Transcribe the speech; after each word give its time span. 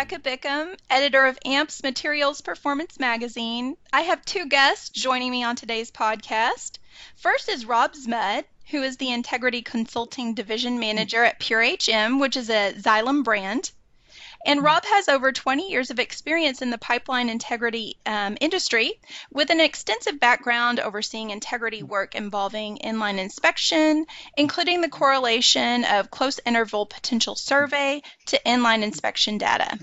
Rebecca 0.00 0.18
Bickham, 0.18 0.76
editor 0.88 1.26
of 1.26 1.38
AMPP 1.44 1.82
Materials 1.82 2.40
Performance 2.40 2.98
Magazine. 2.98 3.76
I 3.92 4.00
have 4.00 4.24
two 4.24 4.46
guests 4.46 4.88
joining 4.88 5.30
me 5.30 5.44
on 5.44 5.56
today's 5.56 5.90
podcast. 5.90 6.78
First 7.16 7.50
is 7.50 7.66
Rob 7.66 7.92
Zmud, 7.92 8.44
who 8.70 8.82
is 8.82 8.96
the 8.96 9.12
Integrity 9.12 9.60
Consulting 9.60 10.32
Division 10.32 10.78
Manager 10.78 11.22
at 11.24 11.38
Pure 11.38 11.76
HM, 11.84 12.18
which 12.18 12.38
is 12.38 12.48
a 12.48 12.72
Xylem 12.78 13.22
brand. 13.22 13.72
And 14.46 14.62
Rob 14.62 14.86
has 14.86 15.08
over 15.08 15.32
20 15.32 15.70
years 15.70 15.90
of 15.90 15.98
experience 15.98 16.62
in 16.62 16.70
the 16.70 16.78
pipeline 16.78 17.28
integrity 17.28 17.98
um, 18.06 18.38
industry 18.40 18.98
with 19.30 19.50
an 19.50 19.60
extensive 19.60 20.18
background 20.18 20.80
overseeing 20.80 21.28
integrity 21.28 21.82
work 21.82 22.14
involving 22.14 22.78
inline 22.78 23.18
inspection, 23.18 24.06
including 24.38 24.80
the 24.80 24.88
correlation 24.88 25.84
of 25.84 26.10
close 26.10 26.40
interval 26.46 26.86
potential 26.86 27.36
survey 27.36 28.02
to 28.26 28.40
inline 28.46 28.82
inspection 28.82 29.36
data. 29.36 29.78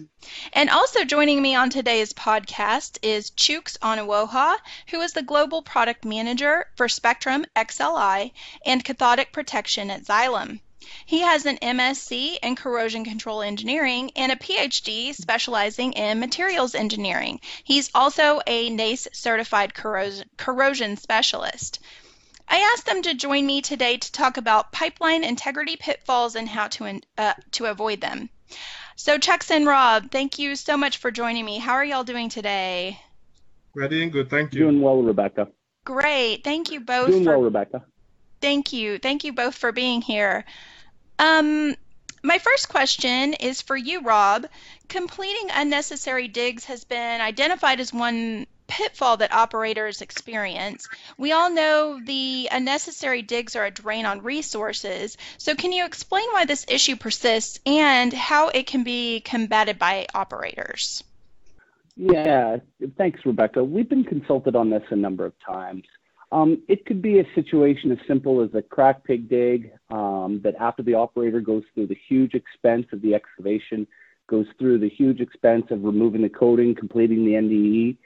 And 0.54 0.72
also 0.72 1.04
joining 1.04 1.40
me 1.42 1.54
on 1.54 1.70
today's 1.70 2.14
podcast 2.14 2.98
is 3.04 3.30
Chuks 3.30 3.78
Onuoha, 3.78 4.58
who 4.90 5.02
is 5.02 5.14
the 5.14 5.22
Global 5.22 5.62
Product 5.62 6.04
Manager 6.04 6.66
for 6.76 6.90
Spectrum 6.90 7.46
XLI 7.56 8.32
and 8.66 8.84
Cathodic 8.84 9.32
Protection 9.32 9.92
at 9.92 10.04
Xylem. 10.04 10.62
He 11.06 11.20
has 11.22 11.46
an 11.46 11.58
MSc 11.58 12.38
in 12.42 12.56
corrosion 12.56 13.04
control 13.04 13.42
engineering 13.42 14.12
and 14.16 14.32
a 14.32 14.36
PhD 14.36 15.14
specializing 15.14 15.94
in 15.94 16.20
materials 16.20 16.76
engineering. 16.76 17.40
He's 17.64 17.90
also 17.94 18.42
a 18.48 18.70
NACE 18.70 19.08
certified 19.14 19.74
corrosion, 19.74 20.30
corrosion 20.38 20.98
specialist. 20.98 21.80
I 22.48 22.58
asked 22.60 22.86
them 22.86 23.02
to 23.02 23.14
join 23.14 23.46
me 23.46 23.62
today 23.62 23.98
to 23.98 24.12
talk 24.12 24.38
about 24.38 24.72
pipeline 24.72 25.24
integrity 25.24 25.76
pitfalls 25.76 26.36
and 26.36 26.48
how 26.48 26.68
to 26.70 27.02
uh, 27.18 27.34
to 27.52 27.66
avoid 27.66 28.02
them. 28.02 28.30
So 28.96 29.18
Chuks 29.18 29.52
and 29.52 29.68
Rob, 29.68 30.12
thank 30.12 30.40
you 30.40 30.56
so 30.56 30.78
much 30.78 30.98
for 30.98 31.12
joining 31.12 31.46
me. 31.46 31.60
How 31.60 31.74
are 31.74 31.86
y'all 31.86 32.04
doing 32.04 32.30
today? 32.30 33.00
Ready 33.76 34.02
and 34.02 34.12
good. 34.12 34.30
Thank 34.30 34.54
you. 34.54 34.62
Doing 34.62 34.82
well, 34.82 35.02
Rebecca. 35.02 35.50
Great. 35.84 36.44
Thank 36.44 36.72
you 36.72 36.80
both. 36.80 37.10
Doing 37.10 37.24
for, 37.24 37.32
well, 37.32 37.42
Rebecca. 37.42 37.84
Thank 38.42 38.74
you. 38.74 38.98
Thank 38.98 39.24
you 39.24 39.34
both 39.34 39.56
for 39.56 39.72
being 39.72 40.02
here. 40.02 40.46
Um, 41.20 41.76
my 42.24 42.40
first 42.40 42.70
question 42.70 43.34
is 43.34 43.62
for 43.62 43.76
you, 43.76 44.02
Rob. 44.02 44.48
Completing 44.88 45.50
unnecessary 45.54 46.28
digs 46.28 46.66
has 46.66 46.84
been 46.84 47.22
identified 47.22 47.80
as 47.80 47.94
one 47.94 48.48
pitfall 48.68 49.18
that 49.18 49.34
operators 49.34 50.02
experience. 50.02 50.88
We 51.18 51.32
all 51.32 51.50
know 51.50 52.00
the 52.04 52.50
unnecessary 52.52 53.22
digs 53.22 53.56
are 53.56 53.66
a 53.66 53.72
drain 53.72 54.06
on 54.06 54.22
resources. 54.22 55.18
So, 55.38 55.56
can 55.56 55.72
you 55.72 55.86
explain 55.86 56.28
why 56.32 56.46
this 56.46 56.66
issue 56.68 56.96
persists 56.96 57.60
and 57.66 58.12
how 58.14 58.50
it 58.50 58.68
can 58.68 58.84
be 58.84 59.22
combated 59.22 59.80
by 59.80 60.08
operators? 60.14 61.04
Yeah, 61.96 62.58
thanks, 62.98 63.22
Rebecca. 63.26 63.64
We've 63.64 63.90
been 63.90 64.04
consulted 64.04 64.56
on 64.56 64.70
this 64.70 64.84
a 64.92 64.96
number 64.96 65.26
of 65.26 65.34
times. 65.40 65.84
Um, 66.32 66.62
it 66.68 66.86
could 66.86 67.02
be 67.02 67.20
a 67.20 67.24
situation 67.36 67.92
as 67.92 67.98
simple 68.08 68.42
as 68.42 68.50
a 68.54 68.62
crack 68.62 69.04
pig 69.06 69.30
dig 69.30 69.72
um, 69.90 70.42
that 70.44 70.56
after 70.60 70.84
the 70.84 70.94
operator 70.94 71.40
goes 71.40 71.64
through 71.74 71.88
the 71.88 71.98
huge 72.08 72.34
expense 72.34 72.86
of 72.92 73.02
the 73.02 73.16
excavation, 73.16 73.88
goes 74.28 74.46
through 74.60 74.80
the 74.80 74.90
huge 74.90 75.22
expense 75.22 75.66
of 75.72 75.84
removing 75.84 76.22
the 76.22 76.30
coating, 76.30 76.76
completing 76.76 77.24
the 77.24 77.32
NDE, 77.32 77.98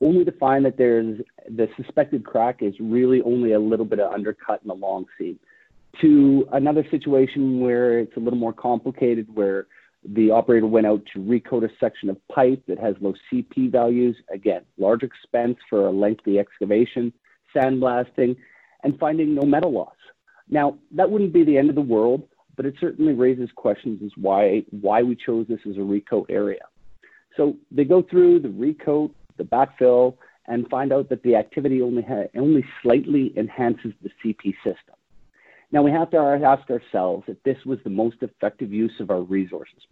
only 0.00 0.24
to 0.24 0.32
find 0.32 0.64
that 0.64 0.76
there's 0.76 1.20
the 1.48 1.68
suspected 1.76 2.24
crack 2.24 2.62
is 2.62 2.74
really 2.80 3.22
only 3.22 3.52
a 3.52 3.60
little 3.60 3.86
bit 3.86 4.00
of 4.00 4.12
undercut 4.12 4.60
in 4.62 4.68
the 4.68 4.74
long 4.74 5.06
seam. 5.16 5.38
To 6.00 6.48
another 6.52 6.84
situation 6.90 7.60
where 7.60 8.00
it's 8.00 8.16
a 8.16 8.20
little 8.20 8.38
more 8.38 8.52
complicated, 8.52 9.26
where 9.34 9.66
the 10.04 10.30
operator 10.30 10.66
went 10.66 10.86
out 10.86 11.02
to 11.12 11.20
recoat 11.20 11.64
a 11.64 11.70
section 11.80 12.08
of 12.08 12.16
pipe 12.28 12.62
that 12.68 12.78
has 12.78 12.94
low 13.00 13.14
CP 13.32 13.70
values. 13.70 14.16
Again, 14.32 14.62
large 14.78 15.02
expense 15.02 15.56
for 15.68 15.86
a 15.86 15.90
lengthy 15.90 16.38
excavation 16.38 17.12
sandblasting, 17.54 18.36
and 18.84 18.98
finding 18.98 19.34
no 19.34 19.42
metal 19.42 19.72
loss. 19.72 19.94
Now, 20.48 20.78
that 20.92 21.10
wouldn't 21.10 21.32
be 21.32 21.44
the 21.44 21.58
end 21.58 21.68
of 21.68 21.74
the 21.74 21.80
world, 21.80 22.22
but 22.56 22.66
it 22.66 22.74
certainly 22.80 23.12
raises 23.12 23.50
questions 23.54 24.00
as 24.04 24.10
why 24.16 24.64
why 24.70 25.02
we 25.02 25.14
chose 25.14 25.46
this 25.48 25.60
as 25.68 25.76
a 25.76 25.80
recoat 25.80 26.26
area. 26.28 26.62
So 27.36 27.56
they 27.70 27.84
go 27.84 28.02
through 28.02 28.40
the 28.40 28.48
recoat, 28.48 29.12
the 29.36 29.44
backfill, 29.44 30.16
and 30.46 30.68
find 30.68 30.92
out 30.92 31.08
that 31.10 31.22
the 31.22 31.36
activity 31.36 31.82
only 31.82 32.02
ha- 32.02 32.28
only 32.36 32.64
slightly 32.82 33.32
enhances 33.36 33.92
the 34.02 34.10
CP 34.24 34.54
system. 34.64 34.96
Now 35.70 35.82
we 35.82 35.90
have 35.90 36.10
to 36.10 36.16
ask 36.16 36.68
ourselves 36.70 37.24
if 37.28 37.40
this 37.42 37.58
was 37.66 37.78
the 37.84 37.90
most 37.90 38.16
effective 38.22 38.72
use 38.72 38.94
of 39.00 39.10
our 39.10 39.20
resources. 39.20 39.82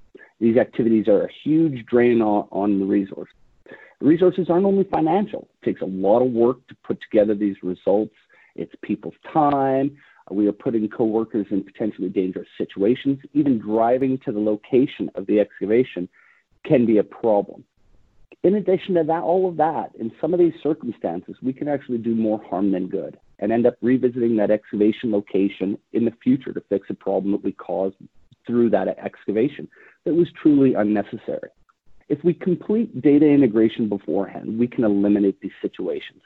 These 0.41 0.57
activities 0.57 1.07
are 1.07 1.25
a 1.25 1.33
huge 1.45 1.85
drain 1.87 2.23
on, 2.23 2.49
on 2.51 2.81
the 2.81 2.87
resource. 2.87 3.31
Resources 4.01 4.49
aren't 4.51 4.67
only 4.67 4.85
financial. 4.85 5.49
It 5.63 5.65
takes 5.65 5.81
a 5.81 5.87
lot 5.87 6.21
of 6.21 6.31
work 6.33 6.67
to 6.69 6.77
put 6.85 7.01
together 7.01 7.35
these 7.35 7.57
results. 7.63 8.15
It's 8.55 8.75
people's 8.83 9.15
time. 9.33 9.97
We 10.31 10.49
are 10.49 10.53
putting 10.53 10.89
coworkers 10.89 11.47
in 11.51 11.63
potentially 11.63 12.09
dangerous 12.09 12.49
situations. 12.59 13.19
Even 13.33 13.59
driving 13.59 14.19
to 14.25 14.33
the 14.33 14.41
location 14.41 15.11
of 15.15 15.27
the 15.27 15.41
excavation 15.41 16.09
can 16.65 16.85
be 16.85 16.99
a 16.99 17.05
problem. 17.05 17.65
In 18.43 18.57
addition 18.57 18.95
to 18.95 19.05
that, 19.05 19.23
all 19.23 19.49
of 19.49 19.57
that, 19.57 19.91
in 19.99 20.13
some 20.21 20.35
of 20.35 20.39
these 20.39 20.53
circumstances, 20.63 21.37
we 21.43 21.53
can 21.53 21.69
actually 21.69 21.99
do 21.99 22.15
more 22.15 22.41
harm 22.49 22.73
than 22.73 22.89
good 22.89 23.19
and 23.39 23.53
end 23.53 23.67
up 23.67 23.77
revisiting 23.83 24.37
that 24.37 24.51
excavation 24.51 25.11
location 25.11 25.79
in 25.93 26.05
the 26.05 26.13
future 26.23 26.53
to 26.53 26.61
fix 26.69 26.89
a 26.91 26.95
problem 26.95 27.33
that 27.33 27.45
we 27.45 27.53
caused 27.53 27.97
through 28.47 28.71
that 28.71 28.89
excavation 28.89 29.69
that 30.05 30.15
was 30.15 30.29
truly 30.41 30.75
unnecessary. 30.75 31.51
If 32.09 32.23
we 32.23 32.35
complete 32.35 33.03
data 33.03 33.27
integration 33.27 33.89
beforehand, 33.89 34.59
we 34.59 34.69
can 34.69 34.85
eliminate 34.85 35.41
these 35.41 35.53
situations. 35.61 36.23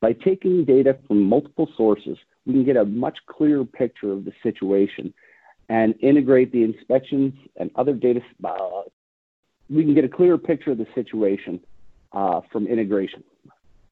By 0.00 0.12
taking 0.12 0.64
data 0.64 0.98
from 1.06 1.22
multiple 1.22 1.68
sources, 1.76 2.18
we 2.44 2.54
can 2.54 2.64
get 2.64 2.76
a 2.76 2.84
much 2.84 3.18
clearer 3.26 3.64
picture 3.64 4.12
of 4.12 4.24
the 4.24 4.32
situation 4.42 5.14
and 5.68 5.94
integrate 6.00 6.52
the 6.52 6.64
inspections 6.64 7.32
and 7.56 7.70
other 7.76 7.94
data. 7.94 8.20
Uh, 8.44 8.82
we 9.70 9.84
can 9.84 9.94
get 9.94 10.04
a 10.04 10.08
clearer 10.08 10.38
picture 10.38 10.72
of 10.72 10.78
the 10.78 10.86
situation 10.94 11.60
uh, 12.12 12.40
from 12.50 12.66
integration. 12.66 13.22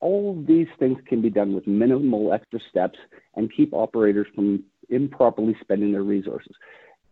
All 0.00 0.38
of 0.38 0.46
these 0.46 0.66
things 0.78 0.98
can 1.06 1.22
be 1.22 1.30
done 1.30 1.54
with 1.54 1.66
minimal 1.66 2.32
extra 2.32 2.58
steps 2.68 2.98
and 3.36 3.50
keep 3.54 3.72
operators 3.72 4.26
from 4.34 4.64
improperly 4.88 5.56
spending 5.60 5.92
their 5.92 6.02
resources. 6.02 6.54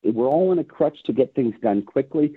We're 0.03 0.27
all 0.27 0.53
in 0.53 0.59
a 0.59 0.65
crutch 0.65 0.99
to 1.05 1.13
get 1.13 1.35
things 1.35 1.55
done 1.63 1.83
quickly. 1.83 2.35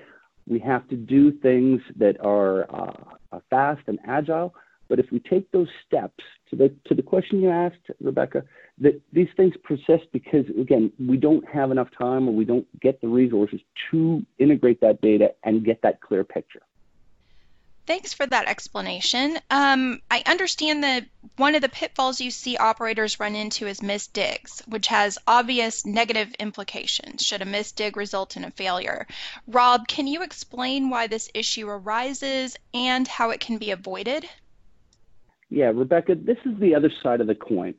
We 0.48 0.60
have 0.60 0.88
to 0.90 0.96
do 0.96 1.32
things 1.32 1.82
that 1.98 2.20
are 2.24 2.70
uh, 2.74 3.40
fast 3.50 3.82
and 3.88 4.00
agile. 4.06 4.54
But 4.90 5.00
if 5.00 5.06
we 5.12 5.20
take 5.20 5.50
those 5.52 5.70
steps 5.88 6.24
to 6.50 6.58
the 6.58 6.76
to 6.86 6.94
the 6.94 7.02
question 7.02 7.40
you 7.42 7.50
asked, 7.50 7.90
Rebecca, 8.02 8.44
that 8.80 9.00
these 9.14 9.30
things 9.38 9.54
persist 9.64 10.12
because 10.12 10.46
again 10.60 10.92
we 11.00 11.16
don't 11.16 11.48
have 11.48 11.72
enough 11.72 11.88
time 11.98 12.28
or 12.28 12.34
we 12.34 12.44
don't 12.44 12.68
get 12.82 13.00
the 13.00 13.08
resources 13.08 13.62
to 13.92 14.26
integrate 14.38 14.82
that 14.82 15.00
data 15.02 15.30
and 15.46 15.64
get 15.64 15.82
that 15.84 16.02
clear 16.02 16.26
picture. 16.26 16.62
Thanks 17.88 18.14
for 18.14 18.26
that 18.26 18.48
explanation. 18.48 19.40
Um, 19.50 20.02
I 20.10 20.24
understand 20.26 20.84
that 20.84 21.06
one 21.38 21.56
of 21.56 21.62
the 21.62 21.70
pitfalls 21.70 22.22
you 22.22 22.30
see 22.30 22.56
operators 22.56 23.20
run 23.20 23.36
into 23.36 23.66
is 23.68 23.82
missed 23.82 24.14
digs, 24.14 24.62
which 24.68 24.88
has 24.88 25.18
obvious 25.28 25.86
negative 25.86 26.34
implications 26.40 27.26
should 27.26 27.42
a 27.42 27.46
missed 27.46 27.76
dig 27.76 27.98
result 27.98 28.38
in 28.38 28.44
a 28.44 28.52
failure. 28.52 29.08
Rob, 29.48 29.88
can 29.88 30.08
you 30.08 30.22
explain 30.22 30.90
why 30.90 31.08
this 31.08 31.30
issue 31.34 31.68
arises 31.68 32.56
and 32.74 33.08
how 33.08 33.32
it 33.32 33.40
can 33.40 33.58
be 33.58 33.72
avoided? 33.72 34.26
Yeah, 35.50 35.72
Rebecca, 35.74 36.16
this 36.16 36.38
is 36.46 36.60
the 36.60 36.76
other 36.76 36.92
side 37.02 37.20
of 37.20 37.28
the 37.28 37.36
coin. 37.36 37.74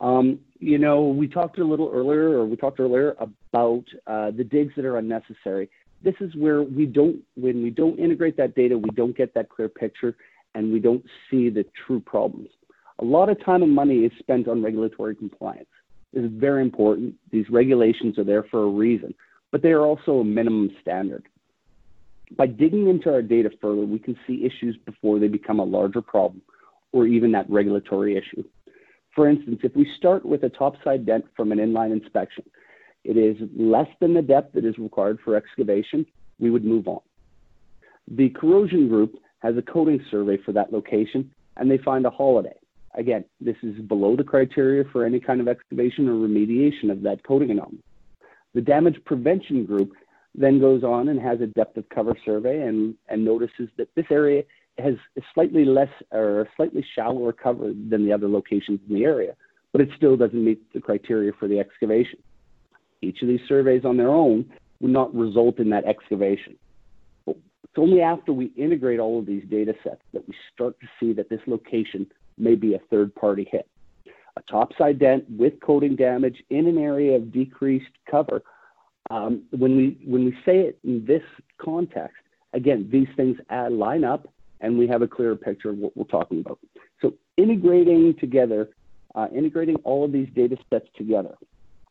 Um, 0.00 0.38
you 0.60 0.78
know, 0.78 1.08
we 1.08 1.26
talked 1.26 1.58
a 1.58 1.64
little 1.64 1.90
earlier, 1.92 2.38
or 2.38 2.46
we 2.46 2.56
talked 2.56 2.78
earlier 2.78 3.16
about 3.18 3.84
uh, 4.06 4.30
the 4.30 4.44
digs 4.44 4.72
that 4.76 4.84
are 4.84 4.96
unnecessary 4.96 5.68
this 6.02 6.14
is 6.20 6.34
where 6.36 6.62
we 6.62 6.86
don't, 6.86 7.20
when 7.34 7.62
we 7.62 7.70
don't 7.70 7.98
integrate 7.98 8.36
that 8.36 8.54
data, 8.54 8.78
we 8.78 8.90
don't 8.90 9.16
get 9.16 9.34
that 9.34 9.48
clear 9.48 9.68
picture 9.68 10.16
and 10.54 10.72
we 10.72 10.78
don't 10.78 11.04
see 11.30 11.50
the 11.50 11.64
true 11.86 12.00
problems. 12.00 12.48
A 13.00 13.04
lot 13.04 13.28
of 13.28 13.42
time 13.44 13.62
and 13.62 13.74
money 13.74 14.00
is 14.00 14.12
spent 14.18 14.48
on 14.48 14.62
regulatory 14.62 15.14
compliance. 15.14 15.68
This 16.12 16.24
is 16.24 16.30
very 16.32 16.62
important. 16.62 17.14
These 17.30 17.50
regulations 17.50 18.18
are 18.18 18.24
there 18.24 18.44
for 18.44 18.64
a 18.64 18.68
reason, 18.68 19.14
but 19.52 19.62
they 19.62 19.70
are 19.70 19.84
also 19.84 20.20
a 20.20 20.24
minimum 20.24 20.70
standard. 20.80 21.26
By 22.36 22.46
digging 22.46 22.88
into 22.88 23.12
our 23.12 23.22
data 23.22 23.50
further, 23.60 23.82
we 23.82 23.98
can 23.98 24.16
see 24.26 24.44
issues 24.44 24.76
before 24.84 25.18
they 25.18 25.28
become 25.28 25.60
a 25.60 25.64
larger 25.64 26.02
problem 26.02 26.42
or 26.92 27.06
even 27.06 27.32
that 27.32 27.48
regulatory 27.50 28.16
issue. 28.16 28.44
For 29.14 29.28
instance, 29.28 29.60
if 29.62 29.74
we 29.74 29.90
start 29.96 30.24
with 30.24 30.42
a 30.44 30.48
topside 30.48 31.06
dent 31.06 31.24
from 31.36 31.52
an 31.52 31.58
inline 31.58 31.92
inspection, 31.92 32.44
it 33.08 33.16
is 33.16 33.38
less 33.56 33.88
than 34.00 34.12
the 34.12 34.20
depth 34.20 34.52
that 34.52 34.66
is 34.66 34.76
required 34.76 35.18
for 35.24 35.34
excavation, 35.34 36.04
we 36.38 36.50
would 36.50 36.64
move 36.64 36.86
on. 36.86 37.00
The 38.06 38.28
corrosion 38.28 38.86
group 38.86 39.14
has 39.38 39.56
a 39.56 39.62
coating 39.62 40.04
survey 40.10 40.36
for 40.44 40.52
that 40.52 40.74
location 40.74 41.30
and 41.56 41.70
they 41.70 41.78
find 41.78 42.04
a 42.04 42.10
holiday. 42.10 42.56
Again, 42.94 43.24
this 43.40 43.56
is 43.62 43.78
below 43.80 44.14
the 44.14 44.24
criteria 44.24 44.84
for 44.92 45.06
any 45.06 45.20
kind 45.20 45.40
of 45.40 45.48
excavation 45.48 46.06
or 46.06 46.28
remediation 46.28 46.92
of 46.92 47.00
that 47.02 47.24
coating 47.24 47.50
anomaly. 47.50 47.82
The 48.52 48.60
damage 48.60 49.02
prevention 49.06 49.64
group 49.64 49.92
then 50.34 50.60
goes 50.60 50.84
on 50.84 51.08
and 51.08 51.18
has 51.18 51.40
a 51.40 51.46
depth 51.46 51.78
of 51.78 51.88
cover 51.88 52.14
survey 52.26 52.60
and, 52.60 52.94
and 53.08 53.24
notices 53.24 53.70
that 53.78 53.88
this 53.94 54.06
area 54.10 54.42
has 54.78 54.96
slightly 55.32 55.64
less 55.64 55.88
or 56.12 56.46
slightly 56.56 56.84
shallower 56.94 57.32
cover 57.32 57.72
than 57.88 58.04
the 58.04 58.12
other 58.12 58.28
locations 58.28 58.80
in 58.86 58.94
the 58.94 59.04
area, 59.04 59.34
but 59.72 59.80
it 59.80 59.88
still 59.96 60.16
doesn't 60.18 60.44
meet 60.44 60.60
the 60.74 60.80
criteria 60.80 61.32
for 61.40 61.48
the 61.48 61.58
excavation. 61.58 62.18
Each 63.02 63.22
of 63.22 63.28
these 63.28 63.40
surveys 63.48 63.84
on 63.84 63.96
their 63.96 64.10
own 64.10 64.50
would 64.80 64.90
not 64.90 65.14
result 65.14 65.58
in 65.58 65.70
that 65.70 65.84
excavation. 65.84 66.56
It's 67.26 67.76
only 67.76 68.00
after 68.00 68.32
we 68.32 68.46
integrate 68.56 68.98
all 68.98 69.18
of 69.18 69.26
these 69.26 69.44
data 69.50 69.74
sets 69.84 70.02
that 70.12 70.26
we 70.26 70.34
start 70.54 70.78
to 70.80 70.86
see 70.98 71.12
that 71.12 71.28
this 71.28 71.40
location 71.46 72.06
may 72.36 72.54
be 72.54 72.74
a 72.74 72.80
third 72.90 73.14
party 73.14 73.48
hit. 73.50 73.68
A 74.36 74.42
topside 74.50 74.98
dent 74.98 75.24
with 75.28 75.60
coating 75.60 75.96
damage 75.96 76.42
in 76.50 76.66
an 76.66 76.78
area 76.78 77.16
of 77.16 77.32
decreased 77.32 77.86
cover 78.10 78.42
um, 79.10 79.42
when 79.50 79.76
we 79.76 79.98
when 80.04 80.24
we 80.24 80.32
say 80.44 80.60
it 80.60 80.78
in 80.84 81.04
this 81.06 81.22
context, 81.58 82.16
again, 82.52 82.88
these 82.92 83.08
things 83.16 83.38
add, 83.50 83.72
line 83.72 84.04
up, 84.04 84.28
and 84.60 84.78
we 84.78 84.86
have 84.88 85.02
a 85.02 85.08
clearer 85.08 85.36
picture 85.36 85.70
of 85.70 85.78
what 85.78 85.96
we're 85.96 86.04
talking 86.04 86.40
about. 86.40 86.58
So 87.00 87.14
integrating 87.36 88.14
together, 88.20 88.68
uh, 89.14 89.28
integrating 89.34 89.76
all 89.76 90.04
of 90.04 90.12
these 90.12 90.28
data 90.34 90.56
sets 90.70 90.88
together, 90.96 91.36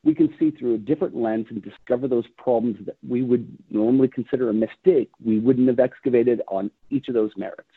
we 0.03 0.13
can 0.13 0.33
see 0.39 0.51
through 0.51 0.75
a 0.75 0.77
different 0.77 1.15
lens 1.15 1.47
and 1.49 1.61
discover 1.61 2.07
those 2.07 2.25
problems 2.37 2.77
that 2.85 2.97
we 3.07 3.23
would 3.23 3.47
normally 3.69 4.07
consider 4.07 4.49
a 4.49 4.53
mistake. 4.53 5.09
We 5.23 5.39
wouldn't 5.39 5.67
have 5.67 5.79
excavated 5.79 6.41
on 6.47 6.71
each 6.89 7.07
of 7.07 7.13
those 7.13 7.31
merits. 7.35 7.69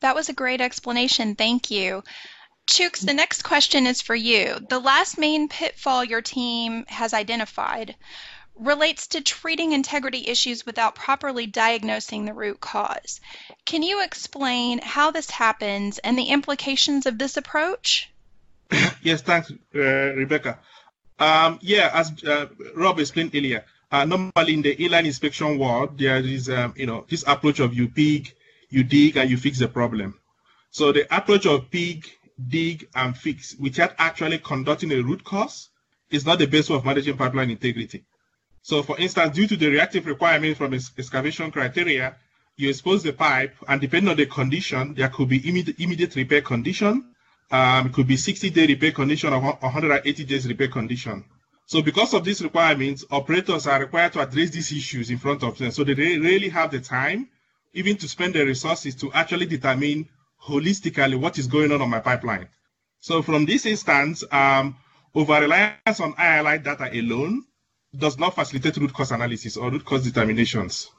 That 0.00 0.14
was 0.14 0.28
a 0.28 0.34
great 0.34 0.60
explanation. 0.60 1.36
Thank 1.36 1.70
you. 1.70 2.02
Chuks, 2.66 3.04
the 3.04 3.14
next 3.14 3.42
question 3.42 3.86
is 3.86 4.00
for 4.00 4.14
you. 4.14 4.56
The 4.68 4.78
last 4.78 5.18
main 5.18 5.48
pitfall 5.48 6.04
your 6.04 6.22
team 6.22 6.84
has 6.86 7.12
identified 7.12 7.96
relates 8.56 9.08
to 9.08 9.20
treating 9.20 9.72
integrity 9.72 10.28
issues 10.28 10.66
without 10.66 10.94
properly 10.94 11.46
diagnosing 11.46 12.24
the 12.24 12.34
root 12.34 12.60
cause. 12.60 13.20
Can 13.64 13.82
you 13.82 14.02
explain 14.02 14.78
how 14.82 15.10
this 15.10 15.30
happens 15.30 15.98
and 15.98 16.18
the 16.18 16.24
implications 16.24 17.06
of 17.06 17.18
this 17.18 17.36
approach? 17.36 18.10
yes, 19.02 19.22
thanks, 19.22 19.50
uh, 19.74 19.78
Rebecca. 19.78 20.58
Um, 21.22 21.60
yeah, 21.62 21.88
as 21.94 22.12
uh, 22.24 22.46
Rob 22.74 22.98
explained 22.98 23.30
earlier, 23.32 23.64
uh, 23.92 24.04
normally 24.04 24.54
in 24.54 24.62
the 24.62 24.74
inline 24.74 25.04
inspection 25.04 25.56
world, 25.56 25.96
there 25.96 26.16
is, 26.16 26.50
um, 26.50 26.74
you 26.76 26.86
know, 26.86 27.06
this 27.08 27.22
approach 27.28 27.60
of 27.60 27.74
you 27.74 27.86
pig, 27.86 28.34
you 28.70 28.82
dig, 28.82 29.16
and 29.16 29.30
you 29.30 29.36
fix 29.36 29.60
the 29.60 29.68
problem. 29.68 30.18
So 30.72 30.90
the 30.90 31.06
approach 31.16 31.46
of 31.46 31.70
pig, 31.70 32.10
dig, 32.48 32.88
and 32.96 33.16
fix 33.16 33.54
without 33.54 33.94
actually 33.98 34.38
conducting 34.38 34.90
a 34.90 35.00
root 35.00 35.22
cause 35.22 35.68
is 36.10 36.26
not 36.26 36.40
the 36.40 36.46
best 36.46 36.70
way 36.70 36.76
of 36.76 36.84
managing 36.84 37.16
pipeline 37.16 37.50
integrity. 37.50 38.02
So 38.62 38.82
for 38.82 38.98
instance, 38.98 39.36
due 39.36 39.46
to 39.46 39.56
the 39.56 39.68
reactive 39.68 40.06
requirement 40.06 40.56
from 40.56 40.74
excavation 40.74 41.52
criteria, 41.52 42.16
you 42.56 42.68
expose 42.68 43.04
the 43.04 43.12
pipe 43.12 43.54
and 43.68 43.80
depending 43.80 44.10
on 44.10 44.16
the 44.16 44.26
condition, 44.26 44.94
there 44.94 45.08
could 45.08 45.28
be 45.28 45.48
immediate, 45.48 45.78
immediate 45.78 46.16
repair 46.16 46.42
condition. 46.42 47.11
Um, 47.52 47.86
it 47.88 47.92
could 47.92 48.06
be 48.06 48.16
60 48.16 48.48
day 48.50 48.66
repair 48.66 48.92
condition 48.92 49.32
or 49.32 49.40
180 49.40 50.24
days 50.24 50.48
repair 50.48 50.68
condition. 50.68 51.24
So 51.66 51.82
because 51.82 52.14
of 52.14 52.24
these 52.24 52.42
requirements, 52.42 53.04
operators 53.10 53.66
are 53.66 53.80
required 53.80 54.14
to 54.14 54.20
address 54.20 54.50
these 54.50 54.72
issues 54.72 55.10
in 55.10 55.18
front 55.18 55.42
of 55.42 55.58
them. 55.58 55.70
So 55.70 55.84
they 55.84 55.94
really 55.94 56.48
have 56.48 56.70
the 56.70 56.80
time 56.80 57.28
even 57.74 57.96
to 57.98 58.08
spend 58.08 58.34
the 58.34 58.44
resources 58.44 58.94
to 58.96 59.12
actually 59.12 59.46
determine 59.46 60.08
holistically 60.42 61.18
what 61.18 61.38
is 61.38 61.46
going 61.46 61.72
on 61.72 61.82
on 61.82 61.90
my 61.90 62.00
pipeline. 62.00 62.48
So 63.00 63.22
from 63.22 63.44
this 63.44 63.66
instance, 63.66 64.24
um, 64.32 64.76
over 65.14 65.40
reliance 65.40 66.00
on 66.00 66.14
ILI 66.18 66.58
data 66.58 66.90
alone 66.92 67.44
does 67.96 68.18
not 68.18 68.34
facilitate 68.34 68.78
root 68.78 68.94
cause 68.94 69.12
analysis 69.12 69.58
or 69.58 69.70
root 69.70 69.84
cause 69.84 70.04
determinations. 70.04 70.90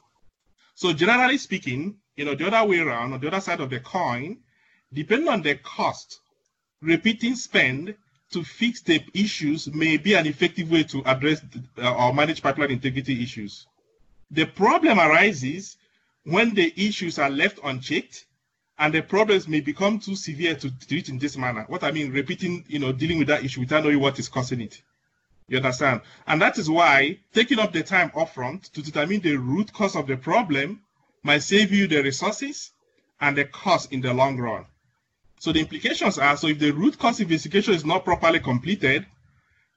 So 0.76 0.92
generally 0.92 1.38
speaking, 1.38 1.96
you 2.16 2.24
know, 2.24 2.36
the 2.36 2.46
other 2.46 2.68
way 2.68 2.78
around, 2.78 3.12
on 3.12 3.20
the 3.20 3.26
other 3.26 3.40
side 3.40 3.60
of 3.60 3.70
the 3.70 3.80
coin, 3.80 4.38
depending 4.92 5.28
on 5.28 5.42
the 5.42 5.56
cost, 5.56 6.20
repeating 6.84 7.34
spend 7.34 7.94
to 8.30 8.44
fix 8.44 8.80
the 8.82 9.02
issues 9.14 9.72
may 9.72 9.96
be 9.96 10.14
an 10.14 10.26
effective 10.26 10.70
way 10.70 10.82
to 10.84 11.02
address 11.06 11.40
uh, 11.78 11.94
or 11.94 12.12
manage 12.12 12.42
pipeline 12.42 12.70
integrity 12.70 13.22
issues. 13.22 13.66
The 14.30 14.44
problem 14.44 14.98
arises 14.98 15.76
when 16.24 16.54
the 16.54 16.72
issues 16.76 17.18
are 17.18 17.30
left 17.30 17.60
unchecked 17.62 18.26
and 18.78 18.92
the 18.92 19.02
problems 19.02 19.46
may 19.46 19.60
become 19.60 20.00
too 20.00 20.16
severe 20.16 20.54
to 20.56 20.70
treat 20.86 21.08
in 21.08 21.18
this 21.18 21.36
manner. 21.36 21.64
What 21.68 21.84
I 21.84 21.92
mean, 21.92 22.12
repeating, 22.12 22.64
you 22.66 22.80
know, 22.80 22.92
dealing 22.92 23.18
with 23.18 23.28
that 23.28 23.44
issue 23.44 23.60
without 23.60 23.84
knowing 23.84 24.00
what 24.00 24.18
is 24.18 24.28
causing 24.28 24.60
it. 24.60 24.82
You 25.46 25.58
understand? 25.58 26.00
And 26.26 26.40
that 26.40 26.58
is 26.58 26.68
why 26.70 27.18
taking 27.32 27.58
up 27.58 27.72
the 27.72 27.82
time 27.82 28.10
upfront 28.10 28.72
to 28.72 28.82
determine 28.82 29.20
the 29.20 29.36
root 29.36 29.72
cause 29.72 29.94
of 29.94 30.06
the 30.06 30.16
problem 30.16 30.80
might 31.22 31.42
save 31.42 31.70
you 31.70 31.86
the 31.86 32.02
resources 32.02 32.72
and 33.20 33.36
the 33.36 33.44
cost 33.44 33.92
in 33.92 34.00
the 34.00 34.12
long 34.12 34.38
run. 34.38 34.66
So 35.44 35.52
the 35.52 35.60
implications 35.60 36.16
are, 36.16 36.38
so 36.38 36.46
if 36.46 36.58
the 36.58 36.70
root 36.70 36.98
cause 36.98 37.20
investigation 37.20 37.74
is 37.74 37.84
not 37.84 38.02
properly 38.02 38.40
completed, 38.40 39.04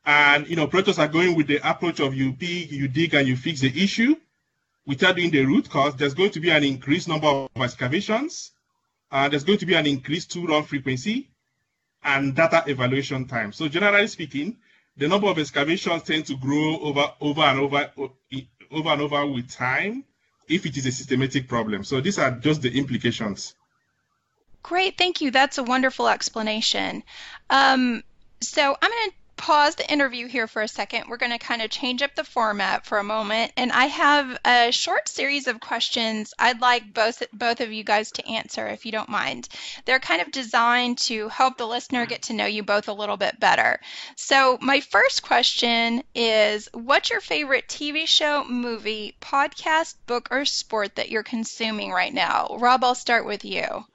and 0.05 0.47
you 0.47 0.55
know, 0.55 0.63
operators 0.63 0.97
are 0.97 1.09
going 1.09 1.35
with 1.35 1.47
the 1.47 1.59
approach 1.69 1.99
of 1.99 2.15
you 2.15 2.31
dig, 2.31 2.71
you 2.71 2.87
dig, 2.87 3.13
and 3.15 3.27
you 3.27 3.35
fix 3.35 3.59
the 3.59 3.83
issue, 3.83 4.15
without 4.85 5.17
doing 5.17 5.29
the 5.29 5.43
root 5.43 5.69
cause, 5.69 5.93
there's 5.97 6.13
going 6.13 6.29
to 6.29 6.39
be 6.39 6.51
an 6.51 6.63
increased 6.63 7.09
number 7.09 7.27
of 7.27 7.49
excavations, 7.57 8.51
and 9.11 9.33
there's 9.33 9.43
going 9.43 9.57
to 9.57 9.65
be 9.65 9.73
an 9.73 9.85
increased 9.85 10.31
tool 10.31 10.47
run 10.47 10.63
frequency, 10.63 11.27
and 12.01 12.33
data 12.33 12.63
evaluation 12.67 13.25
time. 13.27 13.51
So 13.51 13.67
generally 13.67 14.07
speaking, 14.07 14.55
the 14.95 15.09
number 15.09 15.27
of 15.27 15.37
excavations 15.37 16.03
tend 16.03 16.27
to 16.27 16.37
grow 16.37 16.79
over, 16.79 17.11
over 17.19 17.41
and 17.41 17.59
over, 17.59 17.91
over 18.71 18.89
and 18.89 19.01
over 19.01 19.27
with 19.27 19.51
time 19.51 20.05
if 20.47 20.65
it 20.65 20.77
is 20.77 20.85
a 20.85 20.93
systematic 20.93 21.49
problem. 21.49 21.83
So 21.83 21.99
these 21.99 22.19
are 22.19 22.31
just 22.31 22.61
the 22.61 22.71
implications. 22.71 23.56
Great, 24.67 24.97
thank 24.97 25.21
you. 25.21 25.31
That's 25.31 25.57
a 25.57 25.63
wonderful 25.63 26.09
explanation. 26.09 27.01
Um, 27.49 28.03
so 28.41 28.75
I'm 28.81 28.91
going 28.91 29.09
to 29.11 29.15
pause 29.37 29.75
the 29.75 29.89
interview 29.89 30.27
here 30.27 30.45
for 30.45 30.61
a 30.61 30.67
second. 30.67 31.05
We're 31.07 31.15
going 31.15 31.31
to 31.31 31.37
kind 31.37 31.61
of 31.61 31.69
change 31.69 32.01
up 32.01 32.15
the 32.15 32.25
format 32.25 32.85
for 32.85 32.97
a 32.97 33.03
moment, 33.03 33.53
and 33.55 33.71
I 33.71 33.85
have 33.85 34.37
a 34.43 34.71
short 34.73 35.07
series 35.07 35.47
of 35.47 35.61
questions 35.61 36.33
I'd 36.37 36.59
like 36.59 36.93
both 36.93 37.23
both 37.31 37.61
of 37.61 37.71
you 37.71 37.85
guys 37.85 38.11
to 38.11 38.27
answer, 38.27 38.67
if 38.67 38.85
you 38.85 38.91
don't 38.91 39.07
mind. 39.07 39.47
They're 39.85 40.01
kind 40.01 40.21
of 40.21 40.33
designed 40.33 40.97
to 40.97 41.29
help 41.29 41.57
the 41.57 41.65
listener 41.65 42.05
get 42.05 42.23
to 42.23 42.33
know 42.33 42.45
you 42.45 42.61
both 42.61 42.89
a 42.89 42.93
little 42.93 43.15
bit 43.15 43.39
better. 43.39 43.79
So, 44.17 44.57
my 44.59 44.81
first 44.81 45.23
question 45.23 46.03
is, 46.13 46.67
what's 46.73 47.09
your 47.09 47.21
favorite 47.21 47.69
TV 47.69 48.05
show, 48.05 48.43
movie, 48.43 49.15
podcast, 49.21 49.95
book, 50.07 50.27
or 50.29 50.43
sport 50.43 50.97
that 50.97 51.09
you're 51.09 51.23
consuming 51.23 51.91
right 51.91 52.13
now? 52.13 52.57
Rob, 52.59 52.83
I'll 52.83 52.95
start 52.95 53.25
with 53.25 53.45
you. 53.45 53.85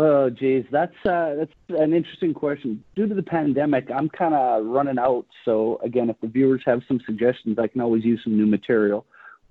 Oh, 0.00 0.30
geez, 0.30 0.64
that's 0.70 0.94
uh, 1.04 1.34
that's 1.38 1.52
an 1.70 1.92
interesting 1.92 2.32
question. 2.32 2.84
Due 2.94 3.08
to 3.08 3.14
the 3.16 3.22
pandemic, 3.22 3.90
I'm 3.92 4.08
kind 4.08 4.32
of 4.32 4.64
running 4.64 4.96
out. 4.96 5.26
So 5.44 5.80
again, 5.82 6.08
if 6.08 6.20
the 6.20 6.28
viewers 6.28 6.62
have 6.66 6.82
some 6.86 7.00
suggestions, 7.04 7.58
I 7.58 7.66
can 7.66 7.80
always 7.80 8.04
use 8.04 8.20
some 8.22 8.36
new 8.36 8.46
material. 8.46 9.04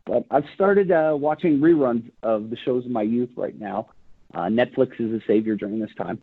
But 0.06 0.24
I've 0.32 0.46
started 0.56 0.90
uh, 0.90 1.18
watching 1.20 1.60
reruns 1.60 2.10
of 2.24 2.50
the 2.50 2.56
shows 2.64 2.86
of 2.86 2.92
my 2.92 3.02
youth 3.02 3.32
right 3.36 3.60
now. 3.60 3.90
Uh, 4.34 4.44
Netflix 4.44 5.02
is 5.02 5.12
a 5.12 5.20
savior 5.28 5.58
during 5.58 5.80
this 5.80 5.94
time. 5.98 6.22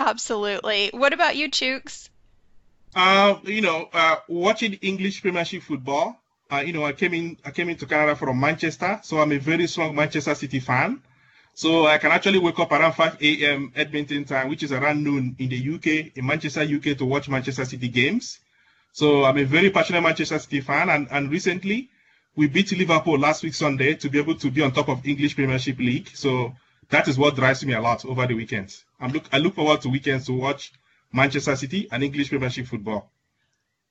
Absolutely. 0.00 0.90
What 0.92 1.12
about 1.12 1.36
you, 1.36 1.48
Chuks? 1.48 2.08
Uh, 2.96 3.36
you 3.44 3.60
know, 3.60 3.88
uh, 3.92 4.16
watching 4.26 4.72
English 4.82 5.22
Premiership 5.22 5.62
football. 5.62 6.20
Uh, 6.50 6.64
you 6.66 6.72
know, 6.72 6.84
I 6.84 6.92
came 6.92 7.14
in, 7.14 7.36
I 7.44 7.52
came 7.52 7.68
into 7.68 7.86
Canada 7.86 8.16
from 8.16 8.40
Manchester, 8.40 8.98
so 9.04 9.20
I'm 9.20 9.30
a 9.30 9.38
very 9.38 9.68
strong 9.68 9.94
Manchester 9.94 10.34
City 10.34 10.58
fan. 10.58 11.00
So 11.58 11.88
I 11.88 11.98
can 11.98 12.12
actually 12.12 12.38
wake 12.38 12.60
up 12.60 12.70
around 12.70 12.92
5 12.92 13.20
a.m. 13.20 13.72
Edmonton 13.74 14.24
time, 14.24 14.48
which 14.48 14.62
is 14.62 14.70
around 14.70 15.02
noon 15.02 15.34
in 15.40 15.48
the 15.48 15.74
UK, 15.74 16.16
in 16.16 16.24
Manchester, 16.24 16.60
UK, 16.60 16.96
to 16.96 17.04
watch 17.04 17.28
Manchester 17.28 17.64
City 17.64 17.88
games. 17.88 18.38
So 18.92 19.24
I'm 19.24 19.38
a 19.38 19.42
very 19.42 19.68
passionate 19.70 20.02
Manchester 20.02 20.38
City 20.38 20.60
fan, 20.60 20.88
and, 20.88 21.08
and 21.10 21.28
recently 21.28 21.90
we 22.36 22.46
beat 22.46 22.70
Liverpool 22.78 23.18
last 23.18 23.42
week 23.42 23.54
Sunday 23.54 23.94
to 23.94 24.08
be 24.08 24.20
able 24.20 24.36
to 24.36 24.52
be 24.52 24.62
on 24.62 24.70
top 24.70 24.88
of 24.88 25.04
English 25.04 25.34
Premiership 25.34 25.78
League. 25.78 26.08
So 26.14 26.54
that 26.90 27.08
is 27.08 27.18
what 27.18 27.34
drives 27.34 27.66
me 27.66 27.72
a 27.72 27.80
lot 27.80 28.04
over 28.04 28.24
the 28.24 28.34
weekends. 28.34 28.84
I'm 29.00 29.10
look 29.10 29.24
I 29.32 29.38
look 29.38 29.56
forward 29.56 29.80
to 29.80 29.88
weekends 29.88 30.26
to 30.26 30.34
watch 30.34 30.72
Manchester 31.12 31.56
City 31.56 31.88
and 31.90 32.04
English 32.04 32.28
Premiership 32.28 32.68
football. 32.68 33.10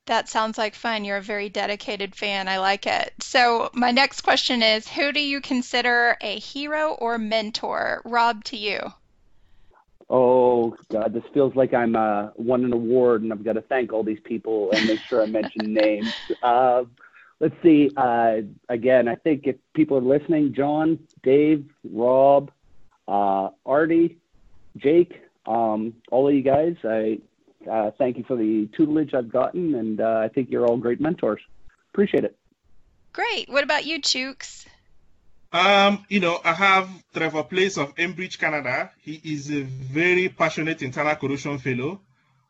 That 0.07 0.29
sounds 0.29 0.57
like 0.57 0.73
fun. 0.73 1.03
You're 1.03 1.17
a 1.17 1.21
very 1.21 1.49
dedicated 1.49 2.15
fan. 2.15 2.47
I 2.47 2.59
like 2.59 2.87
it. 2.87 3.13
So, 3.19 3.69
my 3.73 3.91
next 3.91 4.21
question 4.21 4.63
is 4.63 4.87
Who 4.87 5.11
do 5.11 5.19
you 5.19 5.41
consider 5.41 6.17
a 6.21 6.39
hero 6.39 6.93
or 6.93 7.17
mentor? 7.17 8.01
Rob, 8.05 8.43
to 8.45 8.57
you. 8.57 8.79
Oh, 10.09 10.77
God, 10.89 11.13
this 11.13 11.25
feels 11.33 11.53
like 11.55 11.73
I'm 11.73 11.97
uh, 11.97 12.29
won 12.37 12.63
an 12.63 12.71
award 12.71 13.23
and 13.23 13.33
I've 13.33 13.43
got 13.43 13.53
to 13.53 13.61
thank 13.61 13.91
all 13.91 14.03
these 14.03 14.21
people 14.23 14.71
and 14.71 14.87
make 14.87 15.01
sure 15.01 15.21
I 15.21 15.25
mention 15.25 15.73
names. 15.73 16.13
Uh, 16.41 16.85
let's 17.41 17.55
see. 17.61 17.91
Uh, 17.97 18.37
again, 18.69 19.09
I 19.09 19.15
think 19.15 19.45
if 19.45 19.57
people 19.73 19.97
are 19.97 20.01
listening, 20.01 20.53
John, 20.53 20.99
Dave, 21.23 21.69
Rob, 21.83 22.49
uh, 23.09 23.49
Artie, 23.65 24.17
Jake, 24.77 25.21
um, 25.45 25.95
all 26.09 26.29
of 26.29 26.33
you 26.33 26.41
guys, 26.41 26.77
I 26.85 27.19
uh, 27.67 27.91
thank 27.97 28.17
you 28.17 28.23
for 28.23 28.35
the 28.35 28.67
tutelage 28.75 29.13
I've 29.13 29.31
gotten, 29.31 29.75
and 29.75 30.01
uh, 30.01 30.21
I 30.23 30.27
think 30.29 30.49
you're 30.49 30.65
all 30.65 30.77
great 30.77 31.01
mentors. 31.01 31.41
Appreciate 31.93 32.23
it. 32.23 32.37
Great. 33.13 33.49
What 33.49 33.63
about 33.63 33.85
you, 33.85 33.99
Chuks? 34.01 34.65
Um, 35.51 36.05
you 36.09 36.19
know, 36.19 36.39
I 36.43 36.53
have 36.53 36.89
Trevor 37.13 37.43
Place 37.43 37.77
of 37.77 37.95
Enbridge, 37.95 38.37
Canada. 38.37 38.91
He 39.01 39.21
is 39.23 39.49
a 39.51 39.61
very 39.61 40.29
passionate 40.29 40.81
internal 40.81 41.15
corrosion 41.15 41.57
fellow. 41.57 42.01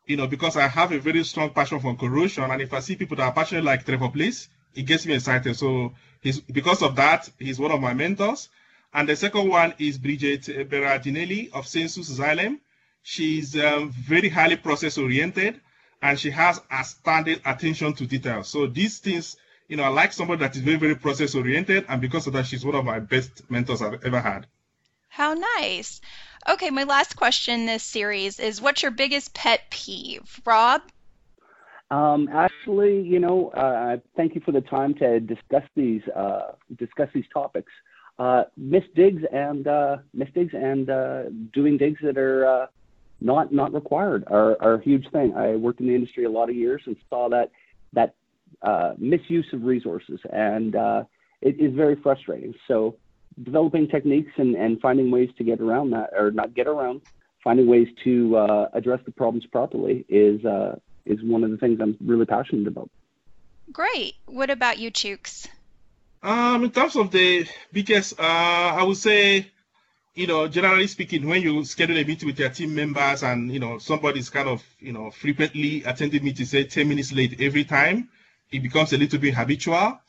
You 0.06 0.16
know, 0.16 0.26
because 0.26 0.56
I 0.56 0.66
have 0.68 0.92
a 0.92 0.98
very 0.98 1.22
strong 1.24 1.50
passion 1.50 1.80
for 1.80 1.94
corrosion, 1.94 2.44
and 2.50 2.62
if 2.62 2.72
I 2.72 2.80
see 2.80 2.96
people 2.96 3.16
that 3.18 3.24
are 3.24 3.32
passionate 3.32 3.64
like 3.64 3.84
Trevor 3.84 4.08
Place, 4.08 4.48
it 4.74 4.82
gets 4.82 5.06
me 5.06 5.14
excited. 5.14 5.54
So 5.56 5.92
he's 6.20 6.40
because 6.40 6.82
of 6.82 6.96
that, 6.96 7.28
he's 7.38 7.58
one 7.58 7.72
of 7.72 7.80
my 7.80 7.94
mentors. 7.94 8.48
And 8.94 9.08
the 9.08 9.16
second 9.16 9.48
one 9.48 9.74
is 9.78 9.98
Bridget 9.98 10.42
Berardinelli 10.70 11.52
of 11.52 11.66
Sensus 11.66 12.18
Xylem. 12.18 12.58
She's 13.02 13.58
um, 13.58 13.90
very 13.90 14.28
highly 14.28 14.56
process 14.56 14.98
oriented 14.98 15.60
and 16.02 16.18
she 16.18 16.30
has 16.30 16.60
outstanding 16.72 17.40
attention 17.44 17.94
to 17.94 18.06
detail. 18.06 18.42
So 18.44 18.66
these 18.66 18.98
things, 18.98 19.36
you 19.68 19.76
know, 19.76 19.84
I 19.84 19.88
like 19.88 20.12
somebody 20.12 20.40
that 20.40 20.56
is 20.56 20.62
very, 20.62 20.76
very 20.76 20.94
process 20.94 21.34
oriented. 21.34 21.86
And 21.88 22.00
because 22.00 22.26
of 22.26 22.32
that, 22.34 22.46
she's 22.46 22.64
one 22.64 22.74
of 22.74 22.84
my 22.84 22.98
best 23.00 23.50
mentors 23.50 23.82
I've 23.82 24.04
ever 24.04 24.20
had. 24.20 24.46
How 25.08 25.34
nice. 25.34 26.00
Okay, 26.48 26.70
my 26.70 26.84
last 26.84 27.16
question 27.16 27.60
in 27.60 27.66
this 27.66 27.82
series 27.82 28.38
is 28.38 28.60
what's 28.60 28.82
your 28.82 28.90
biggest 28.90 29.34
pet 29.34 29.62
peeve? 29.70 30.40
Rob? 30.44 30.82
Um, 31.90 32.28
actually, 32.28 33.00
you 33.00 33.18
know, 33.18 33.48
uh, 33.48 33.96
thank 34.16 34.34
you 34.34 34.42
for 34.42 34.52
the 34.52 34.60
time 34.60 34.94
to 34.94 35.20
discuss 35.20 35.64
these 35.74 36.02
uh, 36.08 36.52
discuss 36.76 37.08
these 37.14 37.24
topics. 37.32 37.72
Uh, 38.18 38.44
miss 38.56 38.84
digs 38.94 39.22
and 39.32 39.66
uh, 39.66 39.96
miss 40.12 40.28
digs 40.34 40.52
and 40.52 40.90
uh, 40.90 41.22
doing 41.52 41.78
digs 41.78 41.98
that 42.02 42.18
are 42.18 42.46
uh, 42.46 42.66
not 43.20 43.52
not 43.52 43.72
required 43.72 44.24
are, 44.28 44.56
are 44.60 44.74
a 44.74 44.82
huge 44.82 45.08
thing. 45.10 45.34
I 45.34 45.56
worked 45.56 45.80
in 45.80 45.86
the 45.86 45.94
industry 45.94 46.24
a 46.24 46.30
lot 46.30 46.48
of 46.48 46.56
years 46.56 46.82
and 46.86 46.96
saw 47.10 47.28
that 47.30 47.50
that 47.92 48.14
uh, 48.62 48.94
misuse 48.98 49.46
of 49.52 49.64
resources, 49.64 50.20
and 50.32 50.74
uh, 50.76 51.04
it 51.40 51.60
is 51.60 51.74
very 51.74 51.96
frustrating. 51.96 52.54
So, 52.66 52.96
developing 53.42 53.88
techniques 53.88 54.32
and, 54.36 54.54
and 54.54 54.80
finding 54.80 55.10
ways 55.10 55.30
to 55.38 55.44
get 55.44 55.60
around 55.60 55.90
that, 55.90 56.10
or 56.12 56.30
not 56.30 56.54
get 56.54 56.66
around, 56.66 57.02
finding 57.42 57.66
ways 57.66 57.88
to 58.04 58.36
uh, 58.36 58.68
address 58.72 59.00
the 59.04 59.12
problems 59.12 59.46
properly 59.46 60.04
is 60.08 60.44
uh, 60.44 60.76
is 61.06 61.22
one 61.22 61.44
of 61.44 61.50
the 61.50 61.56
things 61.56 61.80
I'm 61.80 61.96
really 62.04 62.26
passionate 62.26 62.66
about. 62.66 62.90
Great. 63.72 64.14
What 64.26 64.50
about 64.50 64.78
you, 64.78 64.90
Chuks? 64.90 65.48
Um, 66.22 66.64
in 66.64 66.70
terms 66.70 66.96
of 66.96 67.10
the 67.10 67.46
biggest, 67.72 68.18
uh, 68.18 68.22
I 68.22 68.82
would 68.82 68.96
say 68.96 69.46
you 70.18 70.26
know, 70.26 70.48
generally 70.48 70.88
speaking, 70.88 71.28
when 71.28 71.42
you 71.42 71.64
schedule 71.64 71.96
a 71.96 72.04
meeting 72.04 72.26
with 72.26 72.40
your 72.40 72.48
team 72.48 72.74
members 72.74 73.22
and, 73.22 73.52
you 73.52 73.60
know, 73.60 73.78
somebody's 73.78 74.28
kind 74.30 74.48
of, 74.48 74.64
you 74.80 74.92
know, 74.92 75.12
frequently 75.12 75.84
attending 75.84 76.24
meeting, 76.24 76.44
say 76.44 76.64
10 76.64 76.88
minutes 76.88 77.12
late 77.12 77.40
every 77.40 77.62
time, 77.62 78.08
it 78.50 78.60
becomes 78.60 78.92
a 78.92 78.98
little 78.98 79.20
bit 79.20 79.34
habitual. 79.34 80.00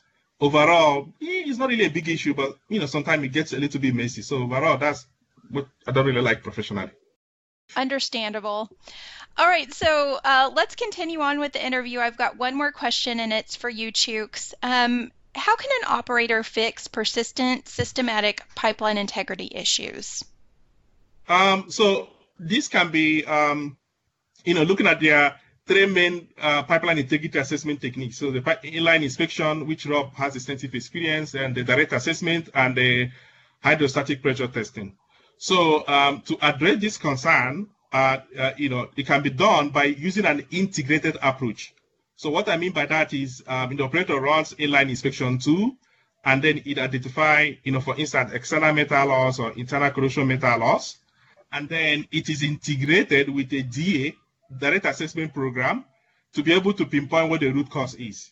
Overall, 0.42 1.10
it's 1.22 1.60
not 1.60 1.70
really 1.70 1.86
a 1.86 1.92
big 1.92 2.10
issue, 2.10 2.34
but, 2.34 2.58
you 2.70 2.80
know, 2.80 2.88
sometimes 2.88 3.24
it 3.24 3.28
gets 3.28 3.54
a 3.54 3.60
little 3.60 3.80
bit 3.80 3.94
messy. 3.94 4.24
So 4.24 4.38
overall, 4.38 4.80
that's 4.80 5.06
what 5.52 5.68
I 5.86 5.92
don't 5.92 6.08
really 6.08 6.22
like 6.22 6.42
professionally. 6.42 6.90
Understandable. 7.76 8.68
All 9.38 9.48
right, 9.48 9.72
so 9.72 10.20
uh, 10.26 10.50
let's 10.56 10.74
continue 10.74 11.22
on 11.22 11.40
with 11.40 11.54
the 11.54 11.64
interview. 11.64 12.00
I've 12.00 12.18
got 12.18 12.36
one 12.36 12.56
more 12.56 12.72
question, 12.72 13.20
and 13.20 13.32
it's 13.32 13.56
for 13.56 13.70
you, 13.70 13.92
Chuks. 13.92 14.56
Um, 14.64 15.12
how 15.36 15.56
can 15.56 15.70
an 15.82 15.88
operator 15.88 16.44
fix 16.44 16.88
persistent 16.88 17.68
systematic 17.68 18.42
pipeline 18.56 18.98
integrity 18.98 19.50
issues? 19.54 20.24
Um, 21.28 21.70
so 21.70 22.10
this 22.40 22.68
can 22.68 22.90
be, 22.92 23.26
um, 23.26 23.78
you 24.44 24.54
know, 24.54 24.64
looking 24.64 24.88
at 24.88 25.00
their 25.00 25.36
three 25.68 25.86
main 25.86 26.28
uh, 26.42 26.64
pipeline 26.64 26.98
integrity 26.98 27.38
assessment 27.38 27.80
techniques. 27.80 28.18
So 28.18 28.32
the 28.32 28.42
inline 28.42 29.04
inspection, 29.04 29.68
which 29.68 29.86
Rob 29.86 30.14
has 30.16 30.36
extensive 30.36 30.74
experience, 30.74 31.36
and 31.36 31.54
the 31.54 31.64
direct 31.64 31.94
assessment 31.94 32.50
and 32.56 32.76
the 32.76 33.12
hydrostatic 33.62 34.22
pressure 34.22 34.48
testing. 34.48 34.98
So 35.38 35.88
um, 35.88 36.22
to 36.22 36.38
address 36.42 36.82
this 36.82 36.98
concern, 36.98 37.68
uh, 37.94 38.18
uh, 38.38 38.52
you 38.58 38.70
know, 38.70 38.90
it 38.96 39.06
can 39.06 39.22
be 39.22 39.30
done 39.30 39.70
by 39.70 39.86
using 39.86 40.26
an 40.26 40.46
integrated 40.52 41.18
approach. 41.22 41.74
So 42.20 42.30
what 42.30 42.50
I 42.50 42.58
mean 42.58 42.74
by 42.74 42.86
that 42.88 43.14
is 43.14 43.42
um, 43.48 43.78
the 43.78 43.84
operator 43.86 44.20
runs 44.20 44.54
inline 44.56 44.90
inspection 44.90 45.40
too, 45.40 45.78
and 46.26 46.44
then 46.44 46.62
it 46.66 46.78
identify, 46.78 47.54
you 47.64 47.72
know, 47.72 47.80
for 47.80 47.98
instance, 47.98 48.34
external 48.34 48.74
metal 48.74 49.08
loss 49.08 49.40
or 49.40 49.54
internal 49.54 49.90
corrosion 49.90 50.28
metal 50.28 50.60
loss. 50.60 50.98
And 51.54 51.70
then 51.70 52.06
it 52.12 52.28
is 52.28 52.44
integrated 52.44 53.34
with 53.34 53.54
a 53.54 53.62
DA, 53.62 54.18
direct 54.58 54.86
assessment 54.86 55.34
program, 55.34 55.86
to 56.34 56.44
be 56.44 56.52
able 56.52 56.74
to 56.74 56.86
pinpoint 56.86 57.30
what 57.30 57.40
the 57.40 57.52
root 57.52 57.70
cause 57.70 57.96
is. 57.96 58.32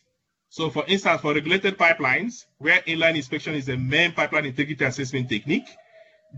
So 0.50 0.68
for 0.68 0.84
instance, 0.86 1.22
for 1.22 1.32
regulated 1.32 1.78
pipelines, 1.78 2.44
where 2.58 2.82
inline 2.82 3.16
inspection 3.16 3.54
is 3.54 3.64
the 3.64 3.78
main 3.78 4.12
pipeline 4.12 4.44
integrity 4.44 4.84
assessment 4.84 5.30
technique, 5.30 5.66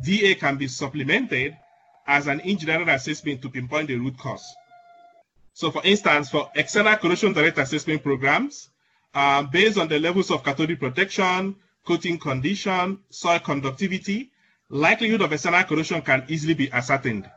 DA 0.05 0.37
can 0.37 0.57
be 0.57 0.69
supplemented 0.69 1.57
as 2.07 2.29
an 2.29 2.43
engineering 2.43 2.91
assessment 2.91 3.43
to 3.43 3.51
pinpoint 3.51 3.89
the 3.89 3.97
root 3.97 4.17
cause. 4.19 4.47
So 5.61 5.71
for 5.71 5.85
instance, 5.85 6.31
for 6.31 6.51
external 6.55 6.97
corrosion 6.97 7.35
direct 7.35 7.59
assessment 7.59 8.03
programs, 8.03 8.71
uh, 9.13 9.43
based 9.43 9.77
on 9.77 9.89
the 9.89 10.01
levels 10.01 10.31
of 10.31 10.43
cathodic 10.43 10.81
protection, 10.81 11.55
coating 11.85 12.19
condition, 12.19 12.99
soil 13.11 13.41
conductivity, 13.41 14.31
likelihood 14.71 15.21
of 15.21 15.35
external 15.35 15.63
corrosion 15.65 16.01
can 16.01 16.25
easily 16.29 16.55
be 16.55 16.73
ascertained. 16.73 17.29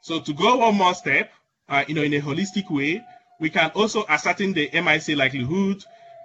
So 0.00 0.18
to 0.18 0.32
go 0.32 0.56
one 0.56 0.76
more 0.76 0.94
step, 0.94 1.30
uh, 1.68 1.84
you 1.86 1.94
know, 1.94 2.02
in 2.02 2.14
a 2.14 2.20
holistic 2.22 2.70
way, 2.70 3.04
we 3.38 3.50
can 3.50 3.70
also 3.74 4.06
ascertain 4.08 4.54
the 4.54 4.70
MIC 4.72 5.14
likelihood, 5.18 5.84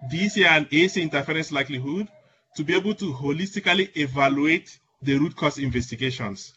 DC 0.09 0.45
and 0.45 0.65
AC 0.71 1.01
interference 1.01 1.51
likelihood 1.51 2.07
to 2.55 2.63
be 2.63 2.73
able 2.73 2.95
to 2.95 3.11
holistically 3.11 3.89
evaluate 3.97 4.79
the 5.01 5.17
root 5.17 5.35
cause 5.35 5.57
investigations. 5.57 6.53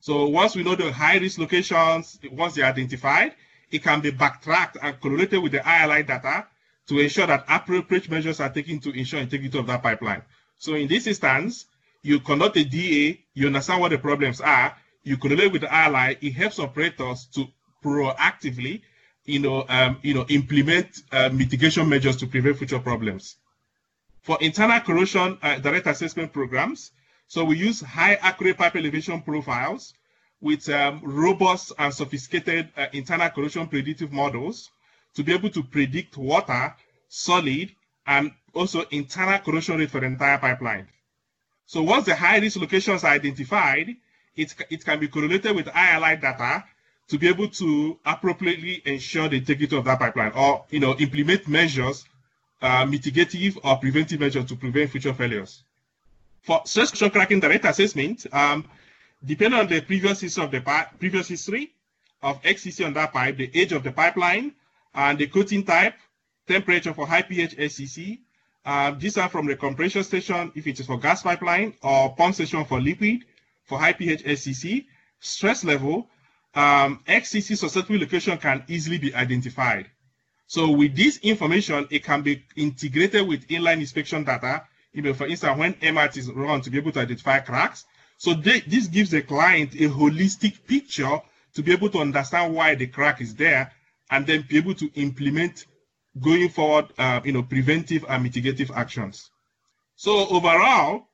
So 0.00 0.26
once 0.28 0.54
we 0.54 0.64
know 0.64 0.74
the 0.74 0.92
high 0.92 1.16
risk 1.16 1.38
locations, 1.38 2.18
once 2.30 2.56
they're 2.56 2.66
identified, 2.66 3.32
it 3.70 3.82
can 3.82 4.00
be 4.00 4.10
backtracked 4.10 4.76
and 4.80 5.00
correlated 5.00 5.42
with 5.42 5.52
the 5.52 5.58
ILI 5.60 6.02
data 6.02 6.46
to 6.88 7.00
ensure 7.00 7.26
that 7.26 7.44
appropriate 7.48 8.08
measures 8.10 8.40
are 8.40 8.48
taken 8.50 8.78
to 8.80 8.90
ensure 8.90 9.20
integrity 9.20 9.58
of 9.58 9.66
that 9.66 9.82
pipeline. 9.82 10.22
So 10.58 10.74
in 10.74 10.88
this 10.88 11.06
instance, 11.06 11.66
you 12.02 12.20
conduct 12.20 12.56
a 12.56 12.64
DA, 12.64 13.20
you 13.34 13.48
understand 13.48 13.80
what 13.80 13.90
the 13.90 13.98
problems 13.98 14.40
are, 14.40 14.76
you 15.02 15.16
correlate 15.16 15.52
with 15.52 15.62
the 15.62 15.68
ILI, 15.68 16.16
it 16.20 16.32
helps 16.32 16.58
operators 16.58 17.26
to 17.34 17.46
proactively, 17.84 18.82
you 19.24 19.40
know, 19.40 19.64
um, 19.68 19.98
you 20.02 20.14
know, 20.14 20.24
implement 20.28 21.02
uh, 21.12 21.28
mitigation 21.32 21.88
measures 21.88 22.16
to 22.16 22.26
prevent 22.26 22.58
future 22.58 22.78
problems. 22.78 23.36
For 24.22 24.38
internal 24.40 24.80
corrosion 24.80 25.38
uh, 25.42 25.58
direct 25.58 25.86
assessment 25.86 26.32
programs, 26.32 26.92
so 27.28 27.44
we 27.44 27.56
use 27.56 27.80
high 27.80 28.14
accurate 28.14 28.58
pipe 28.58 28.76
elevation 28.76 29.20
profiles 29.22 29.94
with 30.40 30.68
um, 30.68 31.00
robust 31.02 31.72
and 31.78 31.92
sophisticated 31.92 32.68
uh, 32.76 32.86
internal 32.92 33.30
corrosion 33.30 33.66
predictive 33.66 34.12
models 34.12 34.70
to 35.14 35.22
be 35.24 35.32
able 35.32 35.50
to 35.50 35.62
predict 35.62 36.16
water, 36.16 36.74
solid, 37.08 37.70
and 38.06 38.32
also 38.54 38.82
internal 38.90 39.38
corrosion 39.38 39.78
rate 39.78 39.90
for 39.90 40.00
the 40.00 40.06
entire 40.06 40.38
pipeline. 40.38 40.86
So 41.66 41.82
once 41.82 42.06
the 42.06 42.14
high 42.14 42.38
risk 42.38 42.58
locations 42.58 43.02
are 43.02 43.12
identified, 43.12 43.96
it, 44.36 44.54
it 44.70 44.84
can 44.84 45.00
be 45.00 45.08
correlated 45.08 45.56
with 45.56 45.68
ILI 45.68 46.16
data 46.16 46.64
to 47.08 47.18
be 47.18 47.28
able 47.28 47.48
to 47.48 47.98
appropriately 48.04 48.82
ensure 48.84 49.28
the 49.28 49.36
integrity 49.36 49.76
of 49.76 49.84
that 49.84 49.98
pipeline 49.98 50.32
or 50.32 50.64
you 50.70 50.80
know 50.80 50.94
implement 50.96 51.48
measures, 51.48 52.04
uh, 52.62 52.84
mitigative 52.84 53.56
or 53.64 53.76
preventive 53.76 54.20
measures 54.20 54.44
to 54.46 54.56
prevent 54.56 54.90
future 54.90 55.14
failures. 55.14 55.62
For 56.42 56.62
stress 56.64 56.92
cracking 57.10 57.40
direct 57.40 57.64
assessment, 57.64 58.26
um, 58.32 58.68
depending 59.24 59.58
on 59.58 59.66
the 59.66 59.80
previous 59.80 60.20
history 60.20 60.44
of 60.44 60.50
the 60.50 60.86
previous 60.98 61.28
history 61.28 61.72
of 62.22 62.42
SCC 62.42 62.84
on 62.84 62.92
that 62.94 63.12
pipe, 63.12 63.36
the 63.36 63.50
age 63.54 63.72
of 63.72 63.82
the 63.82 63.92
pipeline, 63.92 64.52
and 64.94 65.18
the 65.18 65.26
coating 65.26 65.64
type, 65.64 65.94
temperature 66.46 66.94
for 66.94 67.06
high 67.06 67.22
pH 67.22 67.56
SCC. 67.56 68.20
Uh, 68.64 68.90
these 68.92 69.16
are 69.16 69.28
from 69.28 69.46
the 69.46 69.54
compression 69.54 70.02
station 70.02 70.50
if 70.54 70.66
it 70.66 70.80
is 70.80 70.86
for 70.86 70.98
gas 70.98 71.22
pipeline 71.22 71.74
or 71.82 72.14
pump 72.16 72.34
station 72.34 72.64
for 72.64 72.80
liquid 72.80 73.24
for 73.64 73.78
high 73.78 73.92
pH 73.92 74.24
SCC. 74.24 74.86
Stress 75.20 75.64
level, 75.64 76.08
um, 76.54 77.00
SCC 77.06 77.56
susceptible 77.56 78.00
location 78.00 78.36
can 78.38 78.64
easily 78.68 78.98
be 78.98 79.14
identified. 79.14 79.88
So 80.46 80.70
with 80.70 80.96
this 80.96 81.18
information, 81.18 81.86
it 81.90 82.04
can 82.04 82.22
be 82.22 82.44
integrated 82.56 83.26
with 83.26 83.46
inline 83.48 83.80
inspection 83.80 84.24
data. 84.24 84.62
You 84.92 85.02
know, 85.02 85.14
for 85.14 85.26
instance, 85.26 85.58
when 85.58 85.74
EMAT 85.74 86.16
is 86.16 86.30
run 86.30 86.60
to 86.62 86.70
be 86.70 86.78
able 86.78 86.92
to 86.92 87.00
identify 87.00 87.40
cracks, 87.40 87.84
so 88.18 88.34
they, 88.34 88.60
this 88.60 88.86
gives 88.86 89.10
the 89.10 89.22
client 89.22 89.74
a 89.74 89.88
holistic 89.88 90.66
picture 90.66 91.20
to 91.54 91.62
be 91.62 91.72
able 91.72 91.90
to 91.90 91.98
understand 91.98 92.54
why 92.54 92.74
the 92.74 92.86
crack 92.86 93.20
is 93.20 93.34
there 93.34 93.72
and 94.10 94.26
then 94.26 94.44
be 94.48 94.56
able 94.56 94.74
to 94.74 94.90
implement 94.94 95.66
going 96.20 96.48
forward, 96.48 96.86
uh, 96.98 97.20
you 97.24 97.32
know, 97.32 97.42
preventive 97.42 98.04
and 98.08 98.24
mitigative 98.24 98.70
actions. 98.74 99.30
So 99.96 100.28
overall, 100.28 101.08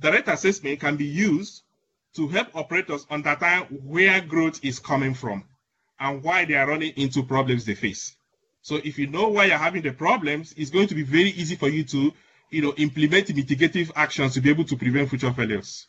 direct 0.00 0.28
assessment 0.28 0.80
can 0.80 0.96
be 0.96 1.04
used 1.04 1.62
to 2.14 2.26
help 2.28 2.48
operators 2.56 3.06
understand 3.10 3.66
where 3.84 4.20
growth 4.20 4.64
is 4.64 4.78
coming 4.78 5.14
from 5.14 5.44
and 6.00 6.22
why 6.22 6.44
they 6.44 6.54
are 6.54 6.66
running 6.66 6.92
into 6.96 7.22
problems 7.22 7.64
they 7.64 7.74
face. 7.74 8.16
So 8.62 8.76
if 8.76 8.98
you 8.98 9.06
know 9.06 9.28
why 9.28 9.46
you're 9.46 9.58
having 9.58 9.82
the 9.82 9.92
problems, 9.92 10.52
it's 10.56 10.70
going 10.70 10.88
to 10.88 10.94
be 10.94 11.02
very 11.02 11.30
easy 11.30 11.56
for 11.56 11.68
you 11.68 11.84
to, 11.84 12.12
you 12.50 12.62
know, 12.62 12.74
implement 12.76 13.28
mitigative 13.28 13.90
actions 13.94 14.34
to 14.34 14.40
be 14.40 14.50
able 14.50 14.64
to 14.64 14.76
prevent 14.76 15.08
future 15.08 15.32
failures. 15.32 15.86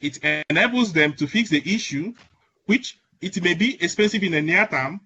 It 0.00 0.18
enables 0.50 0.92
them 0.92 1.12
to 1.14 1.26
fix 1.26 1.50
the 1.50 1.62
issue, 1.74 2.14
which 2.66 2.98
it 3.20 3.42
may 3.42 3.54
be 3.54 3.82
expensive 3.82 4.22
in 4.22 4.32
the 4.32 4.40
near 4.40 4.66
term, 4.66 5.00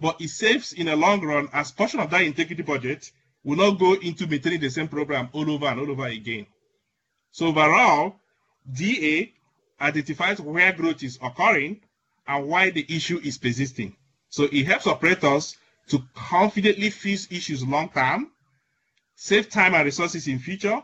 but 0.00 0.20
it 0.20 0.28
saves 0.28 0.72
in 0.72 0.86
the 0.86 0.96
long 0.96 1.20
run 1.24 1.48
as 1.52 1.70
portion 1.70 2.00
of 2.00 2.10
that 2.10 2.22
integrity 2.22 2.62
budget 2.62 3.10
will 3.44 3.56
not 3.56 3.78
go 3.78 3.94
into 3.94 4.26
maintaining 4.26 4.60
the 4.60 4.70
same 4.70 4.88
program 4.88 5.28
all 5.32 5.50
over 5.50 5.66
and 5.66 5.80
all 5.80 5.90
over 5.90 6.06
again. 6.06 6.46
So 7.30 7.46
overall, 7.46 8.16
DA 8.72 9.32
identifies 9.80 10.40
where 10.40 10.72
growth 10.72 11.02
is 11.02 11.18
occurring 11.22 11.80
and 12.26 12.46
why 12.48 12.70
the 12.70 12.84
issue 12.88 13.20
is 13.22 13.38
persisting. 13.38 13.96
So 14.28 14.48
it 14.50 14.66
helps 14.66 14.86
operators 14.86 15.56
to 15.88 16.02
confidently 16.14 16.90
fix 16.90 17.28
issues 17.30 17.64
long 17.64 17.88
term, 17.90 18.30
save 19.14 19.48
time 19.48 19.74
and 19.74 19.84
resources 19.84 20.28
in 20.28 20.38
future, 20.38 20.82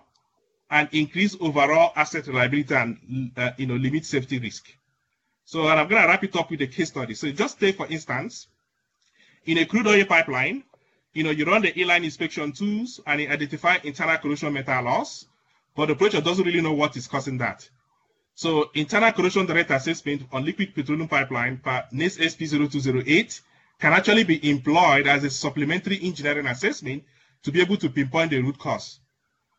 and 0.70 0.88
increase 0.92 1.36
overall 1.40 1.92
asset 1.96 2.26
reliability 2.26 2.74
and 2.74 3.32
uh, 3.36 3.50
you 3.56 3.66
know 3.66 3.76
limit 3.76 4.04
safety 4.04 4.38
risk. 4.38 4.66
So 5.44 5.68
and 5.68 5.78
I'm 5.78 5.88
going 5.88 6.02
to 6.02 6.08
wrap 6.08 6.24
it 6.24 6.34
up 6.36 6.50
with 6.50 6.60
a 6.62 6.66
case 6.66 6.88
study. 6.88 7.14
So 7.14 7.30
just 7.30 7.60
take 7.60 7.76
for 7.76 7.86
instance, 7.86 8.48
in 9.44 9.58
a 9.58 9.64
crude 9.64 9.86
oil 9.86 10.04
pipeline, 10.04 10.64
you 11.12 11.22
know 11.22 11.30
you 11.30 11.44
run 11.44 11.62
the 11.62 11.72
inline 11.72 12.04
inspection 12.04 12.52
tools 12.52 13.00
and 13.06 13.20
it 13.20 13.30
identify 13.30 13.78
internal 13.84 14.18
corrosion 14.18 14.52
metal 14.52 14.82
loss, 14.82 15.26
but 15.74 15.86
the 15.86 15.92
operator 15.92 16.20
doesn't 16.20 16.44
really 16.44 16.60
know 16.60 16.72
what 16.72 16.96
is 16.96 17.06
causing 17.06 17.38
that. 17.38 17.68
So 18.34 18.70
internal 18.74 19.12
corrosion 19.12 19.46
direct 19.46 19.70
assessment 19.70 20.22
on 20.32 20.44
liquid 20.44 20.74
petroleum 20.74 21.08
pipeline 21.08 21.58
per 21.58 21.84
NACE 21.92 22.18
SP0208 22.18 23.40
can 23.78 23.92
actually 23.92 24.24
be 24.24 24.50
employed 24.50 25.06
as 25.06 25.24
a 25.24 25.30
supplementary 25.30 25.98
engineering 26.02 26.46
assessment 26.46 27.04
to 27.42 27.52
be 27.52 27.60
able 27.60 27.76
to 27.76 27.88
pinpoint 27.88 28.30
the 28.30 28.40
root 28.40 28.58
cause. 28.58 29.00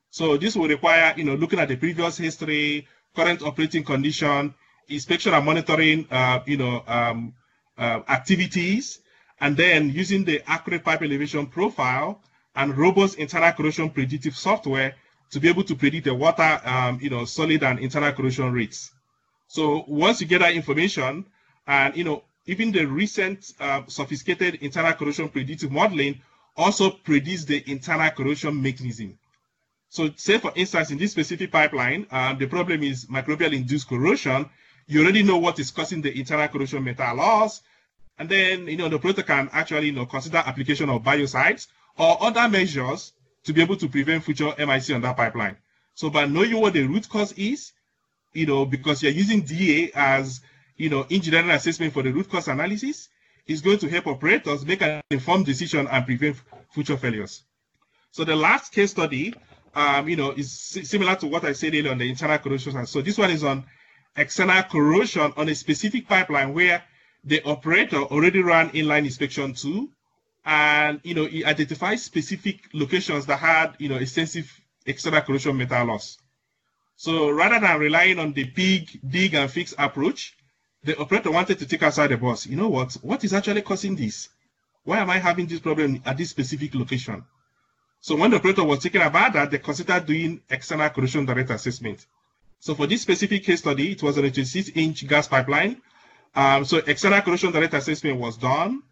So 0.09 0.37
this 0.37 0.55
will 0.55 0.67
require, 0.67 1.13
you 1.17 1.23
know, 1.23 1.35
looking 1.35 1.59
at 1.59 1.67
the 1.67 1.75
previous 1.75 2.17
history, 2.17 2.87
current 3.15 3.41
operating 3.41 3.83
condition, 3.83 4.53
inspection 4.89 5.33
and 5.33 5.45
monitoring, 5.45 6.07
uh, 6.09 6.39
you 6.45 6.57
know, 6.57 6.83
um, 6.87 7.33
uh, 7.77 8.01
activities, 8.07 8.99
and 9.39 9.55
then 9.55 9.89
using 9.89 10.23
the 10.23 10.41
accurate 10.49 10.83
pipe 10.83 11.01
elevation 11.01 11.45
profile 11.45 12.21
and 12.55 12.75
robust 12.77 13.17
internal 13.17 13.51
corrosion 13.51 13.89
predictive 13.89 14.35
software 14.35 14.95
to 15.29 15.39
be 15.39 15.49
able 15.49 15.63
to 15.63 15.75
predict 15.75 16.05
the 16.05 16.13
water, 16.13 16.61
um, 16.63 16.99
you 17.01 17.09
know, 17.09 17.25
solid 17.25 17.61
and 17.63 17.79
internal 17.79 18.11
corrosion 18.11 18.51
rates. 18.51 18.91
So 19.47 19.83
once 19.87 20.21
you 20.21 20.27
get 20.27 20.39
that 20.39 20.53
information, 20.53 21.25
and 21.67 21.95
you 21.95 22.03
know, 22.03 22.23
even 22.45 22.71
the 22.71 22.85
recent 22.85 23.53
uh, 23.59 23.81
sophisticated 23.87 24.55
internal 24.61 24.93
corrosion 24.93 25.29
predictive 25.29 25.71
modeling 25.71 26.21
also 26.55 26.89
predicts 26.89 27.45
the 27.45 27.63
internal 27.69 28.09
corrosion 28.11 28.59
mechanism. 28.61 29.17
So 29.89 30.09
say 30.15 30.37
for 30.37 30.51
instance, 30.55 30.91
in 30.91 30.97
this 30.97 31.11
specific 31.11 31.51
pipeline, 31.51 32.07
um, 32.11 32.37
the 32.37 32.47
problem 32.47 32.83
is 32.83 33.05
microbial 33.05 33.53
induced 33.53 33.87
corrosion. 33.87 34.49
You 34.87 35.01
already 35.01 35.23
know 35.23 35.37
what 35.37 35.59
is 35.59 35.71
causing 35.71 36.01
the 36.01 36.17
internal 36.17 36.47
corrosion 36.47 36.83
metal 36.83 37.15
loss. 37.15 37.61
And 38.19 38.27
then, 38.27 38.67
you 38.67 38.77
know, 38.77 38.89
the 38.89 38.95
operator 38.95 39.23
can 39.23 39.49
actually, 39.53 39.87
you 39.87 39.91
know, 39.93 40.05
consider 40.05 40.37
application 40.37 40.89
of 40.89 41.03
biocides 41.03 41.67
or 41.97 42.21
other 42.21 42.49
measures 42.49 43.13
to 43.43 43.53
be 43.53 43.61
able 43.61 43.77
to 43.77 43.87
prevent 43.87 44.23
future 44.23 44.53
MIC 44.57 44.91
on 44.91 45.01
that 45.01 45.15
pipeline. 45.15 45.57
So 45.93 46.09
by 46.09 46.25
knowing 46.25 46.59
what 46.59 46.73
the 46.73 46.83
root 46.83 47.07
cause 47.09 47.31
is, 47.33 47.73
you 48.33 48.45
know, 48.45 48.65
because 48.65 49.01
you're 49.01 49.11
using 49.11 49.41
DA 49.41 49.91
as, 49.95 50.41
you 50.75 50.89
know, 50.89 51.05
engineering 51.09 51.49
assessment 51.51 51.93
for 51.93 52.03
the 52.03 52.11
root 52.11 52.29
cause 52.29 52.47
analysis, 52.47 53.09
is 53.47 53.61
going 53.61 53.77
to 53.79 53.89
help 53.89 54.07
operators 54.07 54.65
make 54.65 54.81
an 54.81 55.01
informed 55.09 55.45
decision 55.45 55.87
and 55.87 56.05
prevent 56.05 56.35
future 56.71 56.97
failures. 56.97 57.43
So 58.11 58.23
the 58.23 58.35
last 58.35 58.73
case 58.73 58.91
study 58.91 59.33
um, 59.77 60.09
you 60.09 60.15
know, 60.15 60.31
is 60.31 60.51
similar 60.51 61.15
to 61.17 61.27
what 61.27 61.43
I 61.45 61.53
said 61.53 61.75
earlier 61.75 61.91
on 61.91 61.99
the 61.99 62.09
internal 62.09 62.39
corrosion. 62.39 62.87
So 62.87 62.99
this 62.99 63.19
one 63.19 63.29
is 63.29 63.43
on 63.43 63.63
external 64.15 64.63
corrosion 64.63 65.31
on 65.37 65.49
a 65.49 65.53
specific 65.53 66.07
pipeline 66.07 66.51
where 66.55 66.83
the 67.23 67.43
operator 67.43 67.97
already 67.97 68.41
ran 68.41 68.71
inline 68.71 69.05
inspection 69.05 69.53
too, 69.53 69.91
and 70.45 70.99
you 71.03 71.13
know, 71.13 71.25
he 71.25 71.45
identifies 71.45 72.03
specific 72.03 72.61
locations 72.73 73.27
that 73.27 73.37
had 73.37 73.75
you 73.77 73.87
know 73.87 73.97
extensive 73.97 74.51
external 74.87 75.21
corrosion 75.21 75.55
metal 75.55 75.85
loss. 75.85 76.17
So 76.95 77.29
rather 77.29 77.59
than 77.59 77.79
relying 77.79 78.17
on 78.17 78.33
the 78.33 78.45
pig 78.45 78.99
dig 79.07 79.35
and 79.35 79.51
fix 79.51 79.75
approach, 79.77 80.35
the 80.83 80.97
operator 80.97 81.29
wanted 81.29 81.59
to 81.59 81.67
take 81.67 81.83
outside 81.83 82.07
the 82.07 82.17
box. 82.17 82.47
You 82.47 82.55
know 82.55 82.69
what? 82.69 82.93
What 83.03 83.23
is 83.23 83.31
actually 83.31 83.61
causing 83.61 83.95
this? 83.95 84.29
Why 84.85 84.97
am 84.97 85.11
I 85.11 85.19
having 85.19 85.45
this 85.45 85.59
problem 85.59 86.01
at 86.03 86.17
this 86.17 86.31
specific 86.31 86.73
location? 86.73 87.23
So 87.99 88.15
when 88.15 88.31
the 88.31 88.37
operator 88.37 88.63
was 88.63 88.79
thinking 88.79 89.01
about 89.01 89.33
that, 89.33 89.51
they 89.51 89.57
considered 89.57 90.05
doing 90.05 90.41
external 90.49 90.89
corrosion 90.89 91.25
direct 91.25 91.49
assessment. 91.49 92.05
So 92.59 92.75
for 92.75 92.87
this 92.87 93.01
specific 93.01 93.43
case 93.43 93.59
study, 93.59 93.91
it 93.91 94.03
was 94.03 94.17
a 94.17 94.21
26-inch 94.21 95.07
gas 95.07 95.27
pipeline. 95.27 95.81
Um, 96.35 96.65
so 96.65 96.77
external 96.77 97.21
corrosion 97.21 97.51
direct 97.51 97.73
assessment 97.73 98.19
was 98.19 98.37
done. 98.37 98.83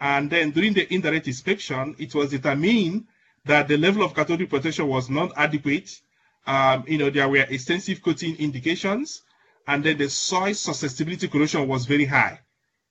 And 0.00 0.30
then 0.30 0.50
during 0.50 0.72
the 0.74 0.92
indirect 0.92 1.26
inspection, 1.26 1.94
it 1.98 2.14
was 2.14 2.30
determined 2.30 3.06
that 3.44 3.68
the 3.68 3.76
level 3.76 4.02
of 4.02 4.14
cathodic 4.14 4.50
protection 4.50 4.88
was 4.88 5.08
not 5.10 5.32
adequate. 5.36 6.00
Um, 6.46 6.84
you 6.86 6.98
know, 6.98 7.10
there 7.10 7.28
were 7.28 7.46
extensive 7.48 8.02
coating 8.02 8.36
indications, 8.36 9.22
and 9.66 9.82
then 9.82 9.96
the 9.96 10.08
soil 10.10 10.54
susceptibility 10.54 11.28
corrosion 11.28 11.66
was 11.68 11.86
very 11.86 12.04
high. 12.04 12.40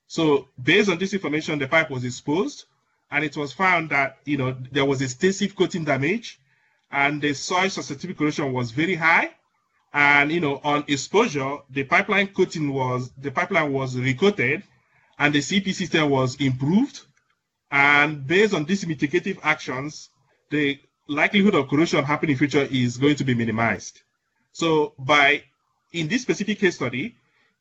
So 0.07 0.47
based 0.61 0.89
on 0.89 0.97
this 0.97 1.13
information, 1.13 1.59
the 1.59 1.67
pipe 1.67 1.89
was 1.89 2.03
exposed 2.03 2.65
and 3.13 3.23
it 3.23 3.37
was 3.37 3.53
found 3.53 3.91
that 3.91 4.17
you 4.25 4.37
know 4.37 4.57
there 4.71 4.85
was 4.85 5.01
extensive 5.01 5.55
coating 5.55 5.85
damage 5.85 6.39
and 6.91 7.21
the 7.21 7.33
soil 7.33 7.69
susceptibility 7.69 8.17
corrosion 8.17 8.51
was 8.51 8.71
very 8.71 8.95
high. 8.95 9.29
And 9.93 10.31
you 10.31 10.41
know 10.41 10.59
on 10.63 10.83
exposure 10.87 11.57
the 11.69 11.83
pipeline 11.83 12.27
coating 12.27 12.73
was 12.73 13.11
the 13.19 13.29
pipeline 13.29 13.71
was 13.71 13.95
recoated 13.95 14.63
and 15.19 15.33
the 15.33 15.39
cp 15.39 15.73
system 15.75 16.09
was 16.09 16.35
improved. 16.37 17.01
And 17.71 18.25
based 18.25 18.55
on 18.55 18.65
these 18.65 18.83
mitigative 18.83 19.37
actions 19.43 20.09
the 20.49 20.79
likelihood 21.07 21.53
of 21.53 21.69
corrosion 21.69 22.03
happening 22.03 22.33
in 22.33 22.39
future 22.39 22.67
is 22.71 22.97
going 22.97 23.15
to 23.17 23.23
be 23.23 23.35
minimized. 23.35 24.01
So 24.53 24.93
by 24.97 25.43
in 25.91 26.07
this 26.07 26.23
specific 26.23 26.57
case 26.57 26.75
study 26.75 27.15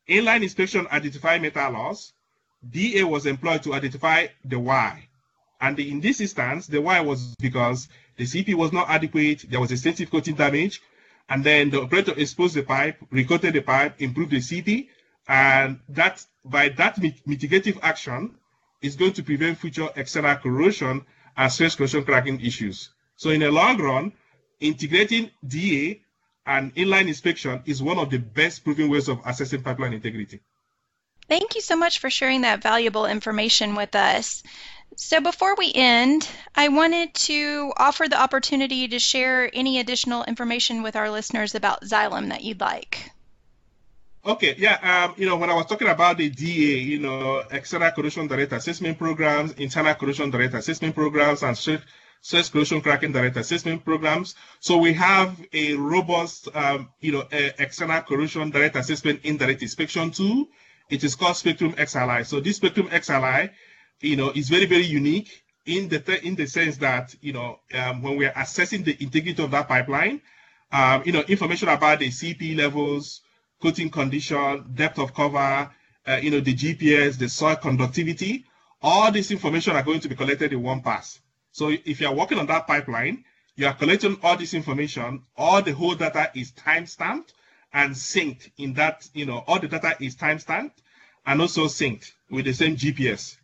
inline 0.09 0.41
inspection 0.41 0.87
identified 0.91 1.43
metal 1.43 1.73
loss. 1.73 2.13
Da 2.67 3.03
was 3.03 3.25
employed 3.25 3.61
to 3.61 3.73
identify 3.73 4.27
the 4.45 4.57
why 4.57 5.09
and 5.63 5.79
in 5.79 6.01
this 6.01 6.19
instance, 6.19 6.67
the 6.67 6.81
why 6.81 6.99
was 6.99 7.35
because 7.39 7.87
the 8.17 8.25
CP 8.25 8.53
was 8.53 8.73
not 8.73 8.89
adequate, 8.89 9.45
there 9.49 9.61
was 9.61 9.71
extensive 9.71 10.11
coating 10.11 10.35
damage, 10.35 10.81
and 11.29 11.41
then 11.41 11.69
the 11.69 11.81
operator 11.81 12.13
exposed 12.17 12.55
the 12.55 12.63
pipe, 12.63 12.97
recoated 13.11 13.53
the 13.53 13.61
pipe, 13.61 13.95
improved 13.99 14.31
the 14.31 14.39
CP, 14.39 14.89
and 15.29 15.79
that 15.87 16.25
by 16.43 16.67
that 16.67 16.97
mitigative 16.97 17.79
action 17.81 18.35
is 18.81 18.97
going 18.97 19.13
to 19.13 19.23
prevent 19.23 19.57
future 19.57 19.87
external 19.95 20.35
corrosion 20.35 21.05
and 21.37 21.49
stress 21.49 21.75
corrosion 21.75 22.03
cracking 22.03 22.41
issues. 22.41 22.89
So 23.15 23.29
in 23.29 23.39
the 23.39 23.49
long 23.49 23.81
run, 23.81 24.11
integrating 24.59 25.31
DA 25.47 26.01
and 26.45 26.75
inline 26.75 27.07
inspection 27.07 27.63
is 27.65 27.81
one 27.81 27.99
of 27.99 28.09
the 28.09 28.19
best 28.19 28.65
proven 28.65 28.89
ways 28.89 29.07
of 29.07 29.21
assessing 29.25 29.63
pipeline 29.63 29.93
integrity. 29.93 30.41
Thank 31.29 31.55
you 31.55 31.61
so 31.61 31.77
much 31.77 31.99
for 31.99 32.09
sharing 32.09 32.41
that 32.41 32.61
valuable 32.61 33.05
information 33.05 33.75
with 33.75 33.95
us. 33.95 34.43
So 34.95 35.21
before 35.21 35.55
we 35.55 35.71
end, 35.73 36.27
I 36.55 36.69
wanted 36.69 37.13
to 37.15 37.73
offer 37.77 38.07
the 38.07 38.19
opportunity 38.19 38.87
to 38.89 38.99
share 38.99 39.49
any 39.53 39.79
additional 39.79 40.23
information 40.23 40.83
with 40.83 40.95
our 40.95 41.09
listeners 41.09 41.55
about 41.55 41.83
Xylem 41.83 42.29
that 42.29 42.43
you'd 42.43 42.61
like. 42.61 43.11
Okay, 44.25 44.55
yeah, 44.57 45.05
um, 45.05 45.15
you 45.17 45.25
know, 45.25 45.35
when 45.35 45.49
I 45.49 45.53
was 45.53 45.65
talking 45.65 45.89
about 45.89 46.17
the 46.17 46.29
DA, 46.29 46.79
you 46.79 46.99
know, 46.99 47.43
external 47.51 47.91
corrosion 47.91 48.27
direct 48.27 48.53
assessment 48.53 48.97
programs, 48.97 49.51
internal 49.53 49.95
corrosion 49.95 50.29
direct 50.29 50.53
assessment 50.53 50.95
programs, 50.95 51.43
and 51.43 51.57
stress 51.57 52.49
corrosion 52.49 52.79
cracking 52.79 53.11
direct 53.11 53.35
assessment 53.35 53.83
programs. 53.83 54.35
So 54.61 54.77
we 54.77 54.93
have 54.93 55.37
a 55.51 55.73
robust, 55.73 56.47
um, 56.55 56.89
you 57.01 57.11
know, 57.11 57.27
external 57.31 58.01
corrosion 58.01 58.49
direct 58.49 58.77
assessment 58.77 59.21
indirect 59.23 59.61
inspection 59.61 60.11
tool. 60.11 60.47
It 60.89 61.03
is 61.03 61.15
called 61.15 61.35
Spectrum 61.35 61.73
XLI. 61.73 62.25
So 62.25 62.39
this 62.39 62.57
Spectrum 62.57 62.87
XLI 62.87 63.49
you 64.01 64.15
know, 64.15 64.31
is 64.31 64.49
very, 64.49 64.65
very 64.65 64.85
unique 64.85 65.43
in 65.65 65.87
the 65.87 66.25
in 66.25 66.35
the 66.35 66.45
sense 66.45 66.77
that 66.77 67.15
you 67.21 67.31
know 67.31 67.59
um, 67.73 68.01
when 68.01 68.17
we're 68.17 68.33
assessing 68.35 68.83
the 68.83 69.01
integrity 69.01 69.41
of 69.41 69.51
that 69.51 69.67
pipeline, 69.67 70.21
um, 70.71 71.03
you 71.05 71.11
know, 71.11 71.21
information 71.21 71.69
about 71.69 71.99
the 71.99 72.09
CP 72.09 72.57
levels, 72.57 73.21
coating 73.61 73.89
condition, 73.89 74.65
depth 74.75 74.99
of 74.99 75.13
cover, 75.13 75.69
uh, 76.07 76.19
you 76.21 76.31
know, 76.31 76.39
the 76.39 76.53
GPS, 76.53 77.17
the 77.17 77.29
soil 77.29 77.55
conductivity, 77.55 78.45
all 78.81 79.11
this 79.11 79.31
information 79.31 79.75
are 79.75 79.83
going 79.83 79.99
to 80.01 80.09
be 80.09 80.15
collected 80.15 80.51
in 80.51 80.61
one 80.61 80.81
pass. 80.81 81.19
So 81.51 81.69
if 81.69 82.01
you 82.01 82.07
are 82.07 82.13
working 82.13 82.39
on 82.39 82.47
that 82.47 82.67
pipeline, 82.67 83.23
you 83.55 83.67
are 83.67 83.73
collecting 83.73 84.17
all 84.23 84.35
this 84.35 84.53
information, 84.53 85.21
all 85.37 85.61
the 85.61 85.73
whole 85.73 85.95
data 85.95 86.31
is 86.33 86.51
time 86.51 86.87
stamped 86.87 87.33
and 87.71 87.93
synced 87.93 88.49
in 88.57 88.73
that, 88.73 89.07
you 89.13 89.25
know, 89.25 89.43
all 89.47 89.59
the 89.59 89.67
data 89.67 89.95
is 89.99 90.15
time 90.15 90.39
stamped 90.39 90.81
and 91.25 91.39
also 91.39 91.65
synced 91.65 92.11
with 92.29 92.45
the 92.45 92.53
same 92.53 92.75
GPS. 92.75 93.37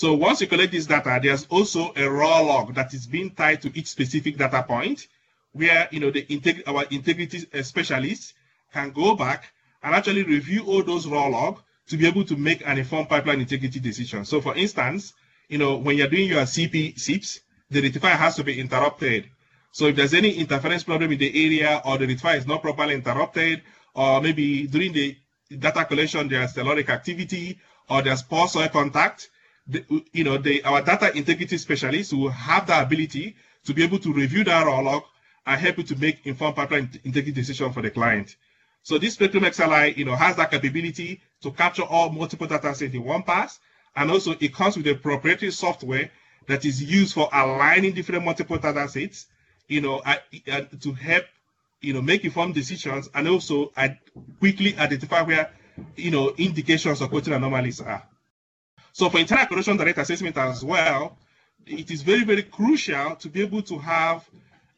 So 0.00 0.14
once 0.14 0.40
you 0.40 0.46
collect 0.46 0.72
this 0.72 0.86
data, 0.86 1.20
there's 1.22 1.44
also 1.50 1.92
a 1.94 2.08
raw 2.08 2.40
log 2.40 2.74
that 2.74 2.94
is 2.94 3.06
being 3.06 3.32
tied 3.32 3.60
to 3.60 3.78
each 3.78 3.88
specific 3.88 4.38
data 4.38 4.62
point, 4.62 5.08
where 5.52 5.88
you 5.90 6.00
know 6.00 6.10
the 6.10 6.22
integ- 6.22 6.62
our 6.66 6.84
integrity 6.84 7.46
uh, 7.52 7.62
specialists 7.62 8.32
can 8.72 8.92
go 8.92 9.14
back 9.14 9.52
and 9.82 9.94
actually 9.94 10.22
review 10.22 10.64
all 10.64 10.82
those 10.82 11.06
raw 11.06 11.26
log 11.26 11.60
to 11.88 11.98
be 11.98 12.06
able 12.06 12.24
to 12.24 12.34
make 12.34 12.66
an 12.66 12.78
informed 12.78 13.10
pipeline 13.10 13.40
integrity 13.42 13.78
decision. 13.78 14.24
So, 14.24 14.40
for 14.40 14.56
instance, 14.56 15.12
you 15.50 15.58
know 15.58 15.76
when 15.76 15.98
you're 15.98 16.08
doing 16.08 16.28
your 16.28 16.44
CP 16.44 16.98
CIPS, 16.98 17.40
the 17.70 17.82
rectifier 17.82 18.16
has 18.16 18.36
to 18.36 18.42
be 18.42 18.58
interrupted. 18.58 19.28
So 19.70 19.84
if 19.84 19.96
there's 19.96 20.14
any 20.14 20.30
interference 20.30 20.82
problem 20.82 21.12
in 21.12 21.18
the 21.18 21.44
area 21.44 21.82
or 21.84 21.98
the 21.98 22.06
rectifier 22.06 22.38
is 22.38 22.46
not 22.46 22.62
properly 22.62 22.94
interrupted, 22.94 23.60
or 23.94 24.22
maybe 24.22 24.66
during 24.66 24.94
the 24.94 25.14
data 25.58 25.84
collection 25.84 26.26
there's 26.26 26.54
telluric 26.54 26.88
activity 26.88 27.58
or 27.90 28.00
there's 28.00 28.22
poor 28.22 28.48
soil 28.48 28.68
contact, 28.70 29.28
you 30.12 30.24
know, 30.24 30.38
the, 30.38 30.62
our 30.64 30.82
data 30.82 31.16
integrity 31.16 31.58
specialists 31.58 32.12
will 32.12 32.30
have 32.30 32.66
the 32.66 32.80
ability 32.80 33.36
to 33.64 33.74
be 33.74 33.82
able 33.82 33.98
to 33.98 34.12
review 34.12 34.44
that 34.44 34.64
raw 34.64 34.80
log 34.80 35.02
and 35.46 35.60
help 35.60 35.78
you 35.78 35.84
to 35.84 35.96
make 35.96 36.26
informed 36.26 36.56
pipeline 36.56 36.90
integrity 37.04 37.32
decision 37.32 37.72
for 37.72 37.82
the 37.82 37.90
client. 37.90 38.36
So 38.82 38.98
this 38.98 39.14
Spectrum 39.14 39.44
XLI, 39.44 39.96
you 39.96 40.04
know, 40.04 40.16
has 40.16 40.36
that 40.36 40.50
capability 40.50 41.20
to 41.42 41.50
capture 41.50 41.82
all 41.82 42.10
multiple 42.10 42.46
data 42.46 42.74
sets 42.74 42.94
in 42.94 43.04
one 43.04 43.22
pass, 43.22 43.60
and 43.96 44.10
also 44.10 44.34
it 44.40 44.54
comes 44.54 44.76
with 44.76 44.86
a 44.86 44.94
proprietary 44.94 45.52
software 45.52 46.10
that 46.46 46.64
is 46.64 46.82
used 46.82 47.14
for 47.14 47.28
aligning 47.32 47.92
different 47.92 48.24
multiple 48.24 48.58
data 48.58 48.88
sets, 48.88 49.26
you 49.68 49.80
know, 49.80 50.00
uh, 50.06 50.16
uh, 50.50 50.62
to 50.80 50.92
help, 50.92 51.24
you 51.80 51.92
know, 51.92 52.02
make 52.02 52.24
informed 52.24 52.54
decisions 52.54 53.08
and 53.14 53.28
also 53.28 53.72
uh, 53.76 53.88
quickly 54.38 54.76
identify 54.78 55.22
where, 55.22 55.50
you 55.96 56.10
know, 56.10 56.34
indications 56.38 57.00
of 57.00 57.10
coating 57.10 57.34
anomalies 57.34 57.80
are. 57.80 58.02
So 58.92 59.08
for 59.08 59.18
internal 59.18 59.46
corrosion 59.46 59.76
direct 59.76 59.98
assessment 59.98 60.36
as 60.36 60.64
well, 60.64 61.16
it 61.66 61.90
is 61.90 62.02
very, 62.02 62.24
very 62.24 62.42
crucial 62.42 63.16
to 63.16 63.28
be 63.28 63.42
able 63.42 63.62
to 63.62 63.78
have 63.78 64.28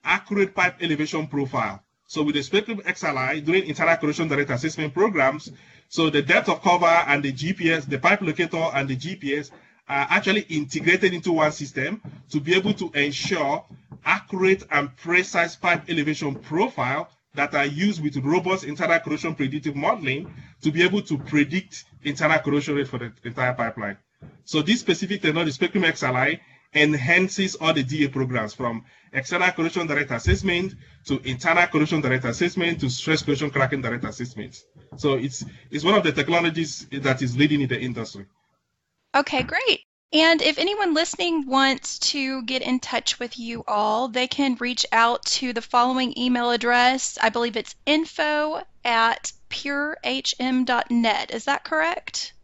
accurate 0.05 0.55
pipe 0.55 0.77
elevation 0.83 1.27
profile. 1.27 1.83
So 2.07 2.23
with 2.23 2.35
the 2.35 2.43
Spectrum 2.43 2.79
XLI, 2.79 3.45
during 3.45 3.67
internal 3.67 3.97
corrosion 3.97 4.29
direct 4.29 4.51
assessment 4.51 4.93
programs, 4.93 5.51
so 5.89 6.11
the 6.11 6.23
depth 6.23 6.49
of 6.49 6.63
cover 6.63 6.87
and 6.87 7.23
the 7.23 7.33
GPS, 7.33 7.89
the 7.89 7.99
pipe 7.99 8.21
locator 8.21 8.71
and 8.75 8.89
the 8.89 8.97
GPS 8.97 9.51
are 9.89 10.07
actually 10.11 10.43
integrated 10.43 11.15
into 11.15 11.33
one 11.33 11.53
system 11.53 12.01
to 12.31 12.41
be 12.41 12.55
able 12.55 12.75
to 12.75 12.91
ensure 12.95 13.65
accurate 14.05 14.65
and 14.71 14.95
precise 14.97 15.57
pipe 15.57 15.89
elevation 15.89 16.35
profile 16.35 17.09
that 17.35 17.55
are 17.55 17.67
used 17.67 18.03
with 18.03 18.17
robust 18.17 18.65
internal 18.65 18.99
corrosion 19.01 19.35
predictive 19.35 19.75
modeling 19.75 20.33
to 20.61 20.71
be 20.71 20.83
able 20.83 21.03
to 21.03 21.19
predict 21.19 21.85
internal 22.05 22.39
corrosion 22.39 22.77
rate 22.77 22.89
for 22.89 22.99
the 22.99 23.13
entire 23.25 23.55
pipeline. 23.55 23.97
So 24.45 24.63
this 24.63 24.81
specific 24.81 25.23
technology, 25.23 25.53
Spectrum 25.53 25.85
XLI, 25.85 26.41
enhances 26.75 27.55
all 27.57 27.75
the 27.75 27.83
DA 27.83 28.09
programs 28.09 28.55
from 28.55 28.85
external 29.13 29.51
corrosion 29.51 29.87
direct 29.87 30.11
assessment 30.11 30.75
to 31.05 31.21
internal 31.29 31.67
corrosion 31.67 32.01
direct 32.01 32.25
assessment 32.25 32.81
to 32.81 32.89
stress 32.89 33.23
corrosion 33.23 33.51
cracking 33.51 33.83
direct 33.83 34.05
assessment. 34.05 34.65
So 34.97 35.15
it's 35.15 35.45
it's 35.71 35.85
one 35.85 35.95
of 35.95 36.03
the 36.03 36.13
technologies 36.13 36.87
that 36.91 37.21
is 37.23 37.37
leading 37.37 37.61
in 37.61 37.69
the 37.69 37.79
industry. 37.79 38.27
Okay, 39.15 39.43
great. 39.43 39.81
And 40.13 40.43
if 40.43 40.59
anyone 40.59 40.93
listening 40.93 41.47
wants 41.47 41.99
to 42.11 42.43
get 42.43 42.61
in 42.61 42.81
touch 42.81 43.19
with 43.19 43.39
you 43.39 43.65
all, 43.67 44.09
they 44.09 44.27
can 44.27 44.57
reach 44.57 44.85
out 44.93 45.25
to 45.27 45.55
the 45.55 45.63
following 45.63 46.13
email 46.19 46.51
address. 46.51 47.17
I 47.21 47.31
believe 47.31 47.57
it's 47.57 47.75
info 47.87 48.63
at 48.85 49.33
purehm.net. 49.49 51.31
Is 51.31 51.45
that 51.45 51.65
correct? 51.65 52.35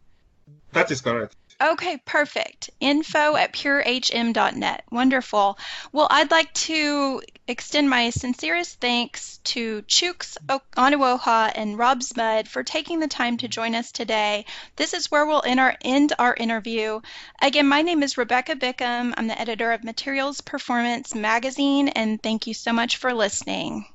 That 0.71 0.89
is 0.89 1.01
correct. 1.01 1.35
Okay, 1.61 1.97
perfect. 2.05 2.69
Info 2.79 3.35
at 3.35 3.51
purehm.net. 3.51 4.83
Wonderful. 4.91 5.59
Well, 5.91 6.07
I'd 6.09 6.31
like 6.31 6.53
to 6.53 7.21
extend 7.49 7.89
my 7.89 8.11
sincerest 8.11 8.79
thanks 8.79 9.39
to 9.43 9.81
Chuks 9.81 10.37
Onuoha 10.47 11.51
and 11.53 11.77
Rob 11.77 11.99
Zmud 11.99 12.47
for 12.47 12.63
taking 12.63 13.01
the 13.01 13.09
time 13.09 13.35
to 13.37 13.49
join 13.49 13.75
us 13.75 13.91
today. 13.91 14.45
This 14.77 14.93
is 14.93 15.11
where 15.11 15.25
we'll 15.25 15.43
our, 15.45 15.75
end 15.81 16.13
our 16.17 16.33
interview. 16.33 17.01
Again, 17.41 17.67
my 17.67 17.81
name 17.81 18.03
is 18.03 18.17
Rebecca 18.17 18.55
Bickham. 18.55 19.13
I'm 19.17 19.27
the 19.27 19.39
editor 19.39 19.73
of 19.73 19.83
Materials 19.83 20.39
Performance 20.39 21.13
Magazine, 21.13 21.89
and 21.89 22.23
thank 22.23 22.47
you 22.47 22.53
so 22.53 22.71
much 22.71 22.95
for 22.95 23.13
listening. 23.13 23.85